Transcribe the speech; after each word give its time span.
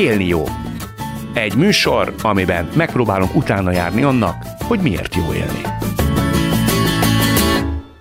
Élni 0.00 0.26
jó. 0.26 0.44
Egy 1.34 1.54
műsor, 1.54 2.14
amiben 2.22 2.68
megpróbálunk 2.74 3.36
utána 3.36 3.72
járni 3.72 4.02
annak, 4.02 4.34
hogy 4.58 4.80
miért 4.80 5.14
jó 5.14 5.32
élni. 5.34 5.60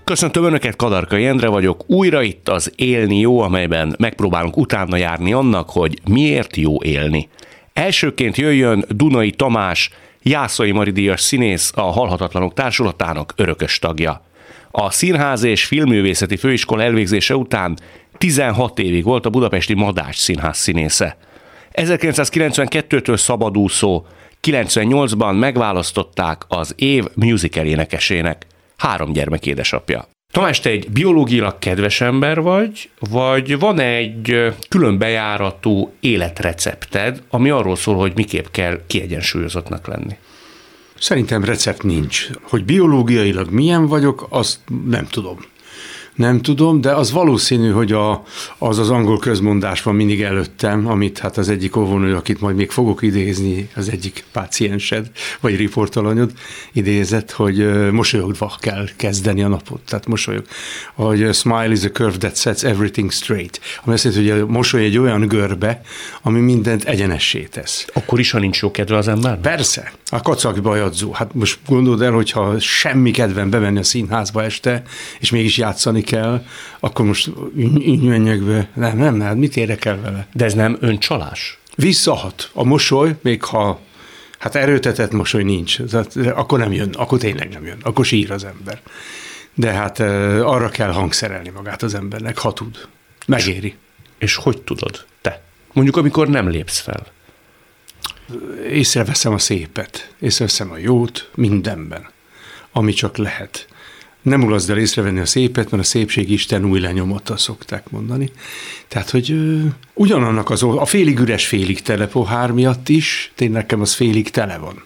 Köszöntöm 0.04 0.44
Önöket, 0.44 0.76
Kadarkai 0.76 1.26
Endre 1.26 1.48
vagyok. 1.48 1.84
Újra 1.88 2.22
itt 2.22 2.50
az 2.50 2.72
Élni 2.76 3.20
jó, 3.20 3.40
amelyben 3.40 3.96
megpróbálunk 3.98 4.58
utána 4.58 4.96
járni 4.96 5.34
annak, 5.34 5.70
hogy 5.70 6.00
miért 6.10 6.56
jó 6.56 6.84
élni. 6.84 7.30
Elsőként 7.74 8.38
jöjjön 8.38 8.86
Dunai 8.90 9.32
Tamás, 9.32 9.90
Jászai 10.24 10.72
Maridíjas 10.72 11.22
színész, 11.22 11.72
a 11.76 11.82
Halhatatlanok 11.82 12.54
Társulatának 12.54 13.34
örökös 13.36 13.80
tagja. 13.80 14.24
A 14.72 14.92
Színház 14.92 15.44
és 15.44 15.66
Filmművészeti 15.66 16.38
Főiskola 16.38 16.84
elvégzése 16.84 17.36
után 17.36 17.78
16 18.18 18.80
évig 18.80 19.04
volt 19.04 19.26
a 19.26 19.30
Budapesti 19.30 19.74
Madás 19.74 20.18
Színház 20.18 20.58
színésze. 20.58 21.18
1992-től 21.80 23.18
szabadúszó, 23.18 24.06
98-ban 24.44 25.40
megválasztották 25.40 26.46
az 26.48 26.74
év 26.78 27.06
musical 27.16 27.66
énekesének. 27.66 28.46
Három 28.78 29.12
gyermek 29.12 29.46
édesapja. 29.46 30.08
Tamás, 30.32 30.60
te 30.60 30.70
egy 30.70 30.90
biológiailag 30.92 31.60
kedves 31.60 32.02
ember 32.02 32.42
vagy, 32.42 32.90
vagy 33.00 33.60
van 33.60 33.80
egy 33.80 34.54
külön 34.70 34.98
bejáratú 34.98 35.94
életrecepted, 36.00 37.24
ami 37.30 37.50
arról 37.50 37.76
szól, 37.76 37.96
hogy 37.96 38.12
miképp 38.16 38.46
kell 38.52 38.80
kiegyensúlyozottnak 38.88 39.88
lenni? 39.88 40.18
Szerintem 41.00 41.44
recept 41.44 41.84
nincs. 41.84 42.28
Hogy 42.42 42.66
biológiailag 42.66 43.50
milyen 43.50 43.88
vagyok, 43.88 44.28
azt 44.30 44.60
nem 44.86 45.08
tudom. 45.08 45.38
Nem 46.20 46.42
tudom, 46.42 46.82
de 46.82 46.92
az 46.92 47.12
valószínű, 47.12 47.72
hogy 47.72 47.92
a, 47.92 48.24
az 48.58 48.80
az 48.80 48.90
angol 48.90 49.20
közmondás 49.20 49.82
van 49.82 49.96
mindig 49.96 50.22
előttem, 50.22 50.88
amit 50.88 51.20
hát 51.20 51.38
az 51.38 51.50
egyik 51.50 51.76
óvónő, 51.76 52.16
akit 52.16 52.42
majd 52.42 52.56
még 52.56 52.72
fogok 52.72 53.02
idézni, 53.02 53.70
az 53.76 53.90
egyik 53.90 54.24
páciensed, 54.32 55.12
vagy 55.40 55.56
riportalanyod 55.56 56.32
idézett, 56.74 57.32
hogy 57.32 57.90
mosolyogva 57.92 58.56
kell 58.60 58.88
kezdeni 58.96 59.44
a 59.44 59.48
napot. 59.48 59.82
Tehát 59.82 60.08
mosolyog. 60.08 60.46
Hogy 60.94 61.34
smile 61.34 61.72
is 61.72 61.84
a 61.84 61.90
curve 61.90 62.18
that 62.18 62.38
sets 62.38 62.64
everything 62.64 63.12
straight. 63.12 63.60
Ami 63.84 63.94
azt 63.94 64.04
jelenti, 64.04 64.30
hogy 64.30 64.40
a 64.40 64.46
mosoly 64.46 64.84
egy 64.84 64.98
olyan 64.98 65.28
görbe, 65.28 65.82
ami 66.22 66.40
mindent 66.40 66.84
egyenessé 66.84 67.48
tesz. 67.52 67.86
Akkor 67.94 68.20
is, 68.20 68.32
ha 68.32 68.40
nincs 68.40 68.62
jó 68.62 68.72
kedve 68.72 68.98
az 68.98 69.08
ember? 69.08 69.40
Persze. 69.40 69.92
A 70.12 70.22
kacag 70.22 70.62
bajadzó. 70.62 71.12
Hát 71.12 71.34
most 71.34 71.60
gondold 71.68 72.02
el, 72.02 72.12
hogyha 72.12 72.60
semmi 72.60 73.12
kedvem 73.12 73.50
bemenni 73.50 73.80
a 73.80 73.84
színházba 73.84 74.44
este, 74.44 74.84
és 75.20 75.30
mégis 75.30 75.58
játszani 75.58 76.08
kell, 76.10 76.46
akkor 76.80 77.06
most 77.06 77.32
be. 78.44 78.70
Nem, 78.74 78.98
nem, 78.98 79.16
nem, 79.16 79.38
mit 79.38 79.58
érek 79.58 79.86
el 79.86 80.02
vele? 80.02 80.28
De 80.34 80.46
ez 80.46 80.54
nem 80.54 80.78
öncsalás? 80.80 81.60
Visszahat. 81.76 82.50
A 82.54 82.64
mosoly, 82.64 83.16
még 83.22 83.44
ha 83.44 83.80
hát 84.40 84.56
erőtetett 84.56 85.12
mosoly 85.12 85.44
nincs, 85.44 85.78
akkor 86.34 86.60
nem 86.60 86.72
jön, 86.72 86.90
akkor 86.94 87.18
tényleg 87.18 87.50
nem 87.50 87.66
jön, 87.66 87.78
akkor 87.82 88.06
sír 88.06 88.32
az 88.32 88.44
ember. 88.44 88.82
De 89.54 89.72
hát 89.72 90.00
arra 90.40 90.70
kell 90.70 90.92
hangszerelni 90.92 91.50
magát 91.50 91.84
az 91.84 91.94
embernek, 91.94 92.38
ha 92.38 92.54
tud. 92.54 92.88
Megéri. 93.28 93.68
És, 93.68 93.76
és 94.18 94.36
hogy 94.36 94.62
tudod 94.62 95.06
te? 95.22 95.42
Mondjuk, 95.74 95.98
amikor 95.98 96.28
nem 96.28 96.50
lépsz 96.50 96.80
fel. 96.80 97.06
Észreveszem 98.70 99.34
a 99.34 99.38
szépet, 99.38 100.14
észreveszem 100.20 100.72
a 100.72 100.78
jót 100.78 101.30
mindenben, 101.36 102.10
ami 102.72 102.94
csak 102.94 103.18
lehet 103.18 103.68
nem 104.22 104.44
ulaszd 104.44 104.70
el 104.70 104.78
észrevenni 104.78 105.20
a 105.20 105.26
szépet, 105.26 105.72
mert 105.72 105.84
a 105.84 105.86
szépség 105.86 106.32
Isten 106.32 106.66
új 106.66 106.80
lenyomata 106.80 107.38
szokták 107.38 107.90
mondani. 107.90 108.32
Tehát, 108.88 109.10
hogy 109.10 109.32
ö, 109.32 109.66
ugyanannak 109.94 110.50
az, 110.50 110.64
a 110.64 110.86
félig 110.86 111.20
üres, 111.20 111.48
félig 111.48 111.82
tele 111.82 112.08
pohár 112.08 112.52
miatt 112.52 112.90
is, 112.90 113.32
tényleg 113.36 113.62
nekem 113.62 113.82
az 113.82 113.94
félig 113.94 114.30
tele 114.30 114.58
van. 114.58 114.84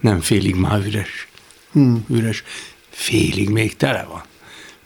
Nem 0.00 0.20
félig 0.20 0.54
már 0.54 0.86
üres. 0.86 1.28
Hm, 1.72 1.94
üres. 2.08 2.42
Félig 2.90 3.48
még 3.48 3.76
tele 3.76 4.06
van 4.08 4.22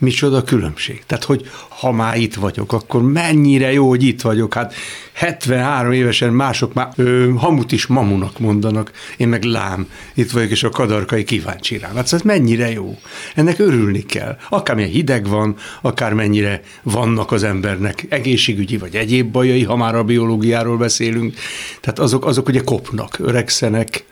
micsoda 0.05 0.43
különbség. 0.43 1.03
Tehát, 1.07 1.25
hogy 1.25 1.51
ha 1.69 1.93
már 1.93 2.17
itt 2.17 2.35
vagyok, 2.35 2.73
akkor 2.73 3.03
mennyire 3.03 3.73
jó, 3.73 3.89
hogy 3.89 4.03
itt 4.03 4.21
vagyok. 4.21 4.55
Hát 4.55 4.75
73 5.13 5.93
évesen 5.93 6.33
mások 6.33 6.75
már 6.75 6.89
ö, 6.97 7.31
hamut 7.37 7.73
is 7.73 7.87
mamunak 7.87 8.39
mondanak, 8.39 8.93
én 9.17 9.29
meg 9.29 9.43
lám, 9.43 9.89
itt 10.15 10.31
vagyok, 10.31 10.51
és 10.51 10.63
a 10.63 10.69
kadarkai 10.69 11.25
kíváncsi 11.25 11.79
rám. 11.79 11.95
Hát 11.95 12.07
szóval 12.07 12.37
mennyire 12.37 12.71
jó. 12.71 12.99
Ennek 13.35 13.59
örülni 13.59 14.03
kell. 14.03 14.37
Akármilyen 14.49 14.91
hideg 14.91 15.29
van, 15.29 15.57
akár 15.83 16.13
mennyire 16.13 16.61
vannak 16.83 17.33
az 17.33 17.43
embernek 17.43 18.07
egészségügyi 18.09 18.77
vagy 18.77 18.95
egyéb 18.97 19.31
bajai, 19.31 19.63
ha 19.63 19.77
már 19.77 19.95
a 19.95 20.05
biológiáról 20.05 20.77
beszélünk. 20.77 21.35
Tehát 21.81 21.99
azok, 21.99 22.27
azok 22.27 22.49
ugye 22.49 22.61
kopnak, 22.61 23.19
öregszenek, 23.19 24.05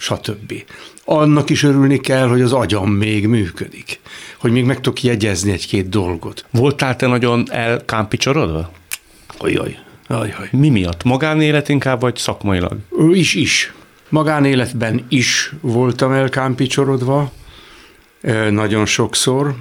stb. 0.00 0.52
Annak 1.04 1.50
is 1.50 1.62
örülni 1.62 1.98
kell, 1.98 2.28
hogy 2.28 2.40
az 2.40 2.52
agyam 2.52 2.90
még 2.90 3.26
működik, 3.26 4.00
hogy 4.38 4.52
még 4.52 4.64
meg 4.64 4.80
tudok 4.80 5.02
jegyezni 5.02 5.52
egy-két 5.52 5.88
dolgot. 5.88 6.44
Voltál 6.50 6.96
te 6.96 7.06
nagyon 7.06 7.44
elkámpicsorodva? 7.50 8.70
Ojjaj, 9.38 9.78
ajaj. 10.06 10.48
Mi 10.50 10.68
miatt? 10.68 11.04
Magánélet 11.04 11.68
inkább, 11.68 12.00
vagy 12.00 12.16
szakmailag? 12.16 12.76
Is, 13.12 13.34
is. 13.34 13.72
Magánéletben 14.08 15.04
is 15.08 15.52
voltam 15.60 16.12
elkámpicsorodva, 16.12 17.32
nagyon 18.50 18.86
sokszor. 18.86 19.54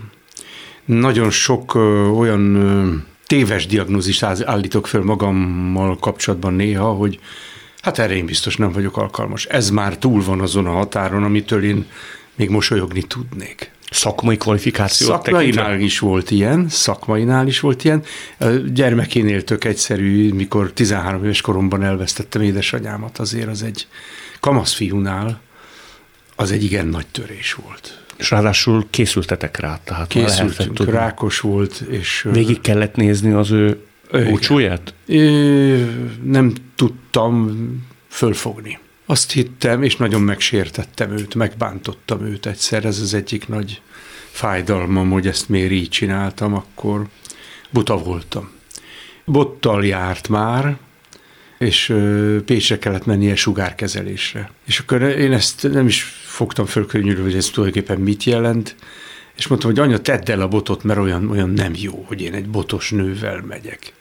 Nagyon 0.86 1.30
sok 1.30 1.76
olyan 2.18 3.08
téves 3.26 3.66
diagnózist 3.66 4.24
állítok 4.24 4.88
föl 4.88 5.04
magammal 5.04 5.98
kapcsolatban 5.98 6.54
néha, 6.54 6.92
hogy 6.92 7.20
Hát 7.82 8.00
erre 8.00 8.16
én 8.16 8.26
biztos 8.26 8.56
nem 8.56 8.72
vagyok 8.72 8.98
alkalmas. 8.98 9.46
Ez 9.46 9.70
már 9.70 9.98
túl 9.98 10.24
van 10.24 10.42
azon 10.42 10.66
a 10.66 10.72
határon, 10.72 11.24
amitől 11.24 11.64
én 11.64 11.86
még 12.36 12.50
mosolyogni 12.50 13.02
tudnék. 13.02 13.72
Szakmai 13.92 14.38
kvalifikáció? 14.38 15.08
Szakmainál 15.08 15.80
is 15.80 16.00
volt 16.00 16.32
ilyen, 16.32 16.70
szakmainál 16.70 17.48
is 17.48 17.60
volt 17.60 17.84
ilyen. 17.84 18.04
Gyermekénél 18.74 19.44
tök 19.44 19.64
egyszerű, 19.64 20.34
mikor 20.34 20.72
13 20.72 21.24
éves 21.24 21.42
koromban 21.42 21.84
elvesztettem 21.84 22.42
édesanyámat, 22.42 23.18
azért 23.18 23.48
az 23.48 23.64
egy 23.64 23.88
kamasz 24.40 24.74
fiúnál 24.74 25.42
az 26.36 26.52
egy 26.52 26.64
igen 26.64 26.88
nagy 26.88 27.08
törés 27.08 27.54
volt. 27.54 28.04
És 28.18 28.30
ráadásul 28.30 28.88
készültetek 28.90 29.60
rá, 29.60 29.80
tehát 29.84 30.08
Készültünk, 30.08 30.86
rákos 30.86 31.40
volt, 31.40 31.84
és... 31.90 32.28
Végig 32.32 32.62
kellett 32.62 32.96
nézni 32.96 33.32
az 33.32 33.52
ő 33.52 33.84
Búcsúját? 34.12 34.94
Nem 36.24 36.54
tudtam 36.76 37.56
fölfogni. 38.08 38.80
Azt 39.06 39.32
hittem, 39.32 39.84
és 39.84 39.96
nagyon 39.96 40.22
megsértettem 40.22 41.12
őt, 41.12 41.36
megbántottam 41.36 42.26
őt 42.26 42.46
egyszer, 42.46 42.86
ez 42.86 43.00
az 43.00 43.14
egyik 43.14 43.48
nagy 43.48 43.82
fájdalmam, 44.32 45.10
hogy 45.10 45.28
ezt 45.28 45.50
miért 45.50 45.72
így 45.72 45.90
csináltam, 45.90 46.54
akkor 46.54 47.08
buta 47.70 47.98
voltam. 47.98 48.50
Bottal 49.26 49.86
járt 49.86 50.28
már, 50.28 50.78
és 51.58 51.94
Pécsre 52.46 52.80
kellett 52.80 53.06
mennie 53.06 53.36
sugárkezelésre. 53.36 54.52
És 54.66 54.80
akkor 54.80 55.02
én 55.02 55.32
ezt 55.32 55.72
nem 55.72 55.88
is 55.88 56.04
fogtam 56.26 56.66
fölkönnyülni, 56.66 57.22
hogy 57.22 57.36
ez 57.36 57.50
tulajdonképpen 57.50 58.00
mit 58.02 58.24
jelent, 58.24 58.76
és 59.36 59.48
mondtam, 59.48 59.70
hogy 59.70 59.80
anya, 59.80 60.00
tedd 60.00 60.32
el 60.32 60.42
a 60.42 60.48
botot, 60.48 60.84
mert 60.84 61.00
olyan, 61.00 61.30
olyan 61.30 61.50
nem 61.50 61.74
jó, 61.76 62.04
hogy 62.08 62.22
én 62.22 62.34
egy 62.34 62.50
botos 62.50 62.92
nővel 62.92 63.42
megyek. 63.48 63.94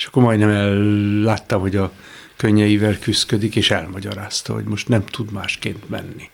És 0.00 0.06
akkor 0.06 0.22
majdnem 0.22 0.48
elláttam, 0.48 1.60
hogy 1.60 1.76
a 1.76 1.92
könnyeivel 2.36 2.98
küzdik, 2.98 3.56
és 3.56 3.70
elmagyarázta, 3.70 4.52
hogy 4.52 4.64
most 4.64 4.88
nem 4.88 5.04
tud 5.04 5.32
másként 5.32 5.88
menni. 5.88 6.30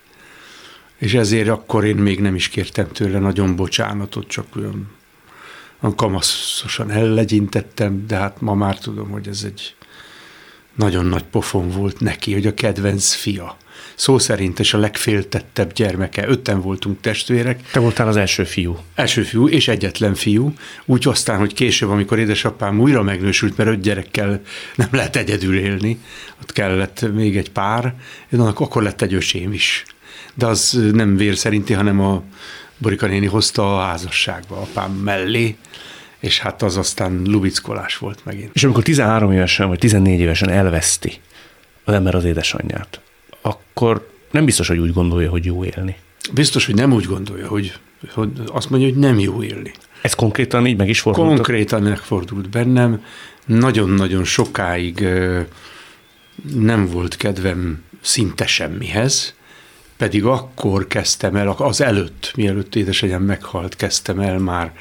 És 0.97 1.15
ezért 1.15 1.49
akkor 1.49 1.85
én 1.85 1.97
még 1.97 2.21
nem 2.21 2.35
is 2.35 2.49
kértem 2.49 2.89
tőle 2.93 3.19
nagyon 3.19 3.57
bocsánatot, 3.57 4.29
csak 4.29 4.57
olyan, 4.57 4.89
olyan 5.81 5.97
kamaszosan 5.97 6.91
ellegyintettem, 6.91 8.07
de 8.07 8.17
hát 8.17 8.41
ma 8.41 8.55
már 8.55 8.79
tudom, 8.79 9.11
hogy 9.11 9.29
ez 9.29 9.43
egy 9.45 9.75
nagyon 10.77 11.07
nagy 11.07 11.25
pofon 11.25 11.71
volt 11.71 12.01
neki, 12.01 12.33
hogy 12.33 12.47
a 12.47 12.55
kedvenc 12.55 13.13
fia 13.13 13.57
szó 13.97 14.19
szerint 14.19 14.59
és 14.59 14.75
a 14.75 14.79
legféltettebb 14.79 15.73
gyermeke. 15.73 16.29
Ötten 16.29 16.61
voltunk 16.61 17.01
testvérek. 17.01 17.71
Te 17.71 17.81
voltál 17.81 18.09
az 18.09 18.17
első 18.17 18.45
fiú. 18.45 18.79
Első 18.95 19.23
fiú 19.23 19.49
és 19.49 19.69
egyetlen 19.69 20.15
fiú. 20.15 20.53
Úgy 20.85 21.09
aztán, 21.09 21.39
hogy 21.39 21.55
később, 21.55 21.91
amikor 21.91 22.19
édesapám 22.19 22.81
újra 22.81 23.03
megnősült, 23.03 23.57
mert 23.57 23.71
öt 23.71 23.81
gyerekkel 23.81 24.41
nem 24.75 24.89
lehet 24.93 25.17
egyedül 25.17 25.59
élni, 25.59 25.99
ott 26.43 26.53
kellett 26.53 27.13
még 27.15 27.37
egy 27.37 27.51
pár, 27.51 27.95
annak 28.33 28.61
akkor 28.61 28.83
lett 28.83 29.03
egy 29.03 29.15
ösém 29.15 29.53
is. 29.53 29.85
De 30.35 30.47
az 30.47 30.81
nem 30.93 31.17
vér 31.17 31.37
szerinti, 31.37 31.73
hanem 31.73 32.01
a 32.01 32.23
Borika 32.79 33.07
néni 33.07 33.27
hozta 33.27 33.77
a 33.77 33.83
házasságba 33.83 34.57
apám 34.57 34.93
mellé, 34.93 35.57
és 36.21 36.39
hát 36.39 36.63
az 36.63 36.77
aztán 36.77 37.23
lubickolás 37.25 37.97
volt 37.97 38.25
megint. 38.25 38.51
És 38.55 38.65
amikor 38.65 38.83
13 38.83 39.33
évesen 39.33 39.69
vagy 39.69 39.79
14 39.79 40.21
évesen 40.21 40.51
elveszti 40.51 41.21
az 41.85 41.95
ember 41.95 42.15
az 42.15 42.25
édesanyját, 42.25 43.01
akkor 43.41 44.11
nem 44.31 44.45
biztos, 44.45 44.69
hogy 44.69 44.79
úgy 44.79 44.93
gondolja, 44.93 45.31
hogy 45.31 45.45
jó 45.45 45.65
élni. 45.65 45.97
Biztos, 46.33 46.67
hogy 46.67 46.75
nem 46.75 46.93
úgy 46.93 47.05
gondolja, 47.05 47.49
hogy, 47.49 47.79
hogy 48.13 48.31
azt 48.47 48.71
mondja, 48.71 48.89
hogy 48.89 48.99
nem 48.99 49.19
jó 49.19 49.43
élni. 49.43 49.73
Ez 50.03 50.15
konkrétan 50.15 50.67
így 50.67 50.77
meg 50.77 50.89
is 50.89 51.01
fordult? 51.01 51.27
Konkrétan 51.27 51.83
megfordult 51.83 52.49
bennem. 52.49 53.05
Nagyon-nagyon 53.45 54.25
sokáig 54.25 55.07
nem 56.55 56.87
volt 56.87 57.17
kedvem 57.17 57.83
szinte 58.01 58.47
semmihez, 58.47 59.35
pedig 59.97 60.25
akkor 60.25 60.87
kezdtem 60.87 61.37
el, 61.37 61.49
az 61.49 61.81
előtt, 61.81 62.33
mielőtt 62.37 62.75
édesanyám 62.75 63.23
meghalt, 63.23 63.77
kezdtem 63.77 64.21
el 64.21 64.39
már 64.39 64.73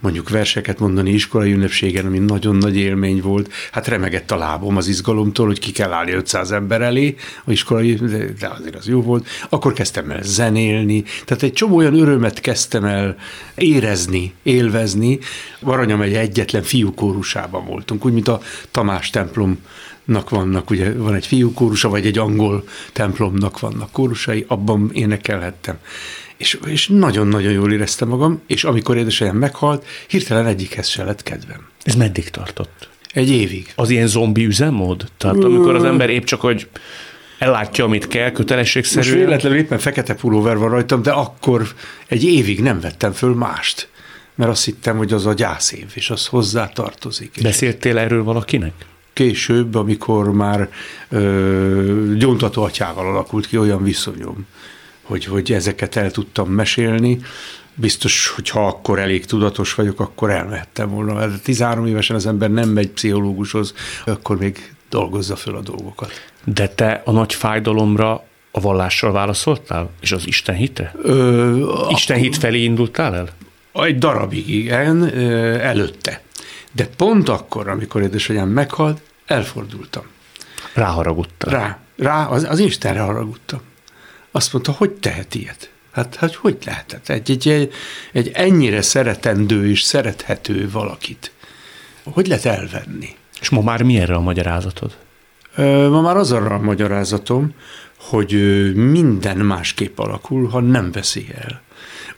mondjuk 0.00 0.28
verseket 0.28 0.78
mondani 0.78 1.10
iskolai 1.10 1.52
ünnepségen, 1.52 2.06
ami 2.06 2.18
nagyon 2.18 2.56
nagy 2.56 2.76
élmény 2.76 3.20
volt. 3.20 3.52
Hát 3.72 3.86
remegett 3.86 4.30
a 4.30 4.36
lábom 4.36 4.76
az 4.76 4.88
izgalomtól, 4.88 5.46
hogy 5.46 5.58
ki 5.58 5.72
kell 5.72 5.92
állni 5.92 6.12
500 6.12 6.52
ember 6.52 6.80
elé, 6.80 7.14
a 7.44 7.50
iskolai, 7.50 7.94
de 8.40 8.48
azért 8.58 8.74
az 8.74 8.88
jó 8.88 9.02
volt. 9.02 9.26
Akkor 9.48 9.72
kezdtem 9.72 10.10
el 10.10 10.22
zenélni, 10.22 11.04
tehát 11.24 11.42
egy 11.42 11.52
csomó 11.52 11.76
olyan 11.76 12.00
örömet 12.00 12.40
kezdtem 12.40 12.84
el 12.84 13.16
érezni, 13.54 14.34
élvezni. 14.42 15.18
Varanya 15.60 15.96
megy 15.96 16.14
egyetlen 16.14 16.62
fiúkórusában 16.62 17.64
voltunk, 17.64 18.04
úgy, 18.04 18.12
mint 18.12 18.28
a 18.28 18.40
Tamás 18.70 19.10
templom 19.10 19.58
vannak, 20.28 20.70
ugye 20.70 20.92
van 20.92 21.14
egy 21.14 21.26
fiú 21.26 21.52
kórusa, 21.52 21.88
vagy 21.88 22.06
egy 22.06 22.18
angol 22.18 22.64
templomnak 22.92 23.60
vannak 23.60 23.92
kórusai, 23.92 24.44
abban 24.48 24.90
énekelhettem. 24.92 25.78
És, 26.36 26.58
és 26.66 26.88
nagyon-nagyon 26.88 27.52
jól 27.52 27.72
éreztem 27.72 28.08
magam, 28.08 28.42
és 28.46 28.64
amikor 28.64 28.96
édesanyám 28.96 29.36
meghalt, 29.36 29.86
hirtelen 30.06 30.46
egyikhez 30.46 30.88
se 30.88 31.04
lett 31.04 31.22
kedvem. 31.22 31.66
Ez 31.82 31.94
meddig 31.94 32.30
tartott? 32.30 32.88
Egy 33.12 33.30
évig. 33.30 33.72
Az 33.74 33.90
ilyen 33.90 34.06
zombi 34.06 34.44
üzemmód? 34.44 35.04
Tehát 35.16 35.44
amikor 35.44 35.74
az 35.74 35.84
ember 35.84 36.10
épp 36.10 36.24
csak, 36.24 36.40
hogy 36.40 36.68
ellátja, 37.38 37.84
amit 37.84 38.08
kell, 38.08 38.30
kötelességszerűen. 38.30 39.14
Most 39.14 39.26
véletlenül 39.26 39.58
éppen 39.58 39.78
fekete 39.78 40.14
pulóver 40.14 40.56
van 40.56 40.70
rajtam, 40.70 41.02
de 41.02 41.10
akkor 41.10 41.68
egy 42.06 42.24
évig 42.24 42.60
nem 42.60 42.80
vettem 42.80 43.12
föl 43.12 43.34
mást, 43.34 43.88
mert 44.34 44.50
azt 44.50 44.64
hittem, 44.64 44.96
hogy 44.96 45.12
az 45.12 45.26
a 45.26 45.32
gyászév, 45.32 45.86
és 45.94 46.10
az 46.10 46.26
hozzá 46.26 46.68
tartozik. 46.68 47.30
Beszéltél 47.42 47.98
erről 47.98 48.24
valakinek? 48.24 48.72
Később, 49.18 49.74
amikor 49.74 50.32
már 50.32 50.68
ö, 51.08 52.14
gyóntató 52.16 52.62
atyával 52.62 53.06
alakult 53.06 53.46
ki 53.46 53.58
olyan 53.58 53.82
viszonyom, 53.82 54.46
hogy, 55.02 55.24
hogy 55.24 55.52
ezeket 55.52 55.96
el 55.96 56.10
tudtam 56.10 56.50
mesélni. 56.50 57.20
Biztos, 57.74 58.28
hogy 58.28 58.48
ha 58.48 58.66
akkor 58.66 58.98
elég 58.98 59.24
tudatos 59.24 59.74
vagyok, 59.74 60.00
akkor 60.00 60.30
elmehettem 60.30 60.90
volna. 60.90 61.38
13 61.42 61.86
évesen 61.86 62.16
az 62.16 62.26
ember 62.26 62.50
nem 62.50 62.68
megy 62.68 62.88
pszichológushoz, 62.88 63.74
akkor 64.06 64.38
még 64.38 64.72
dolgozza 64.90 65.36
föl 65.36 65.56
a 65.56 65.60
dolgokat. 65.60 66.10
De 66.44 66.68
te 66.68 67.02
a 67.04 67.10
nagy 67.10 67.34
fájdalomra 67.34 68.24
a 68.50 68.60
vallással 68.60 69.12
válaszoltál? 69.12 69.90
És 70.00 70.12
az 70.12 70.26
Isten 70.26 70.54
hite? 70.54 70.94
Ö, 71.02 71.86
Isten 71.88 72.18
hit 72.18 72.36
felé 72.36 72.62
indultál 72.62 73.14
el? 73.14 73.28
Egy 73.84 73.98
darabig, 73.98 74.48
igen, 74.48 75.14
előtte. 75.60 76.22
De 76.78 76.86
pont 76.96 77.28
akkor, 77.28 77.68
amikor 77.68 78.02
édesanyám 78.02 78.48
meghalt, 78.48 79.00
elfordultam. 79.26 80.02
Ráharagudtam. 80.74 81.50
Rá, 81.50 81.78
rá 81.96 82.26
az, 82.26 82.44
az 82.44 82.58
Istenre 82.58 83.00
haragudtam. 83.00 83.60
Azt 84.30 84.52
mondta, 84.52 84.72
hogy 84.72 84.90
tehet 84.90 85.34
ilyet? 85.34 85.70
Hát, 85.92 86.14
hát 86.14 86.34
hogy 86.34 86.58
lehetett? 86.64 87.08
Egy, 87.08 87.30
egy, 87.30 87.48
egy, 87.48 87.72
egy 88.12 88.30
ennyire 88.34 88.82
szeretendő 88.82 89.70
és 89.70 89.82
szerethető 89.82 90.70
valakit. 90.70 91.32
Hogy 92.04 92.26
lehet 92.26 92.44
elvenni? 92.44 93.16
És 93.40 93.48
ma 93.48 93.60
már 93.60 93.82
mi 93.82 93.98
erre 93.98 94.14
a 94.14 94.20
magyarázatod? 94.20 94.96
Ma 95.56 96.00
már 96.00 96.16
az 96.16 96.32
arra 96.32 96.54
a 96.54 96.60
magyarázatom, 96.60 97.54
hogy 97.96 98.32
minden 98.74 99.36
másképp 99.36 99.98
alakul, 99.98 100.48
ha 100.48 100.60
nem 100.60 100.92
veszi 100.92 101.28
el. 101.34 101.62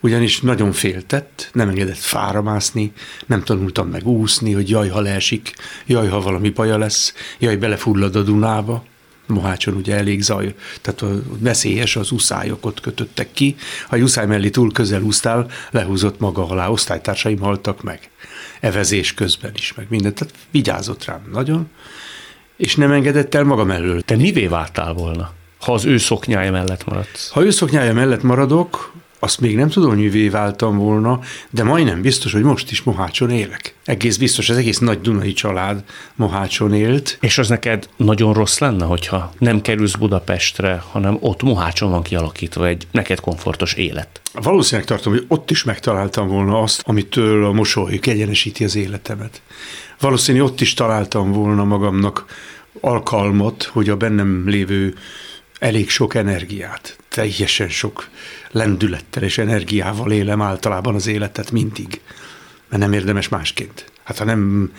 Ugyanis 0.01 0.41
nagyon 0.41 0.71
féltett, 0.71 1.49
nem 1.53 1.69
engedett 1.69 1.97
fára 1.97 2.41
mászni, 2.41 2.91
nem 3.25 3.43
tanultam 3.43 3.87
meg 3.87 4.07
úszni, 4.07 4.51
hogy 4.51 4.69
jaj, 4.69 4.89
ha 4.89 5.01
leesik, 5.01 5.53
jaj, 5.85 6.07
ha 6.07 6.21
valami 6.21 6.49
baja 6.49 6.77
lesz, 6.77 7.13
jaj, 7.39 7.55
belefullad 7.55 8.15
a 8.15 8.21
Dunába. 8.21 8.83
Mohácson 9.27 9.73
ugye 9.73 9.95
elég 9.95 10.21
zaj, 10.21 10.55
tehát 10.81 11.01
a 11.01 11.21
veszélyes, 11.39 11.95
az 11.95 12.11
uszályok 12.11 12.65
ott 12.65 12.81
kötöttek 12.81 13.31
ki. 13.33 13.55
Ha 13.87 13.95
egy 13.95 14.01
uszály 14.01 14.25
mellé 14.25 14.49
túl 14.49 14.71
közel 14.71 15.01
úsztál, 15.01 15.47
lehúzott 15.71 16.19
maga 16.19 16.47
alá, 16.47 16.67
osztálytársaim 16.67 17.39
haltak 17.39 17.83
meg. 17.83 18.09
Evezés 18.59 19.13
közben 19.13 19.51
is, 19.55 19.73
meg 19.73 19.85
mindent. 19.89 20.15
Tehát 20.15 20.33
vigyázott 20.51 21.05
rám 21.05 21.29
nagyon, 21.31 21.69
és 22.57 22.75
nem 22.75 22.91
engedett 22.91 23.35
el 23.35 23.43
maga 23.43 23.63
mellől. 23.63 24.01
Te 24.01 24.15
mivé 24.15 24.47
váltál 24.47 24.93
volna, 24.93 25.33
ha 25.59 25.73
az 25.73 25.85
ő 25.85 25.97
szoknyája 25.97 26.51
mellett 26.51 26.85
maradsz? 26.85 27.29
Ha 27.29 27.43
ő 27.43 27.49
szoknyája 27.49 27.93
mellett 27.93 28.23
maradok, 28.23 28.93
azt 29.23 29.39
még 29.39 29.55
nem 29.55 29.69
tudom, 29.69 29.89
hogy 29.89 29.97
mivé 29.97 30.29
váltam 30.29 30.77
volna, 30.77 31.19
de 31.49 31.63
majdnem 31.63 32.01
biztos, 32.01 32.31
hogy 32.31 32.41
most 32.41 32.71
is 32.71 32.83
Mohácson 32.83 33.29
élek. 33.29 33.75
Egész 33.85 34.17
biztos, 34.17 34.49
az 34.49 34.57
egész 34.57 34.77
nagy 34.77 35.01
Dunai 35.01 35.33
család 35.33 35.83
Mohácson 36.15 36.73
élt. 36.73 37.17
És 37.21 37.37
az 37.37 37.49
neked 37.49 37.89
nagyon 37.95 38.33
rossz 38.33 38.57
lenne, 38.57 38.85
hogyha 38.85 39.33
nem 39.37 39.61
kerülsz 39.61 39.95
Budapestre, 39.95 40.83
hanem 40.91 41.17
ott 41.19 41.41
Mohácson 41.41 41.89
van 41.89 42.03
kialakítva 42.03 42.67
egy 42.67 42.87
neked 42.91 43.19
komfortos 43.19 43.73
élet? 43.73 44.21
Valószínűleg 44.33 44.87
tartom, 44.87 45.13
hogy 45.13 45.25
ott 45.27 45.51
is 45.51 45.63
megtaláltam 45.63 46.27
volna 46.27 46.61
azt, 46.61 46.81
amitől 46.85 47.45
a 47.45 47.51
mosoly 47.51 47.99
kegyenesíti 47.99 48.63
az 48.63 48.75
életemet. 48.75 49.41
Valószínűleg 49.99 50.47
ott 50.47 50.61
is 50.61 50.73
találtam 50.73 51.31
volna 51.31 51.63
magamnak 51.63 52.25
alkalmat, 52.79 53.63
hogy 53.63 53.89
a 53.89 53.97
bennem 53.97 54.43
lévő 54.47 54.95
elég 55.61 55.89
sok 55.89 56.15
energiát, 56.15 56.97
teljesen 57.09 57.69
sok 57.69 58.09
lendülettel 58.51 59.23
és 59.23 59.37
energiával 59.37 60.11
élem 60.11 60.41
általában 60.41 60.95
az 60.95 61.07
életet 61.07 61.51
mindig, 61.51 62.01
mert 62.69 62.81
nem 62.81 62.93
érdemes 62.93 63.29
másként. 63.29 63.91
Hát 64.03 64.17
ha 64.17 64.23
nem 64.23 64.71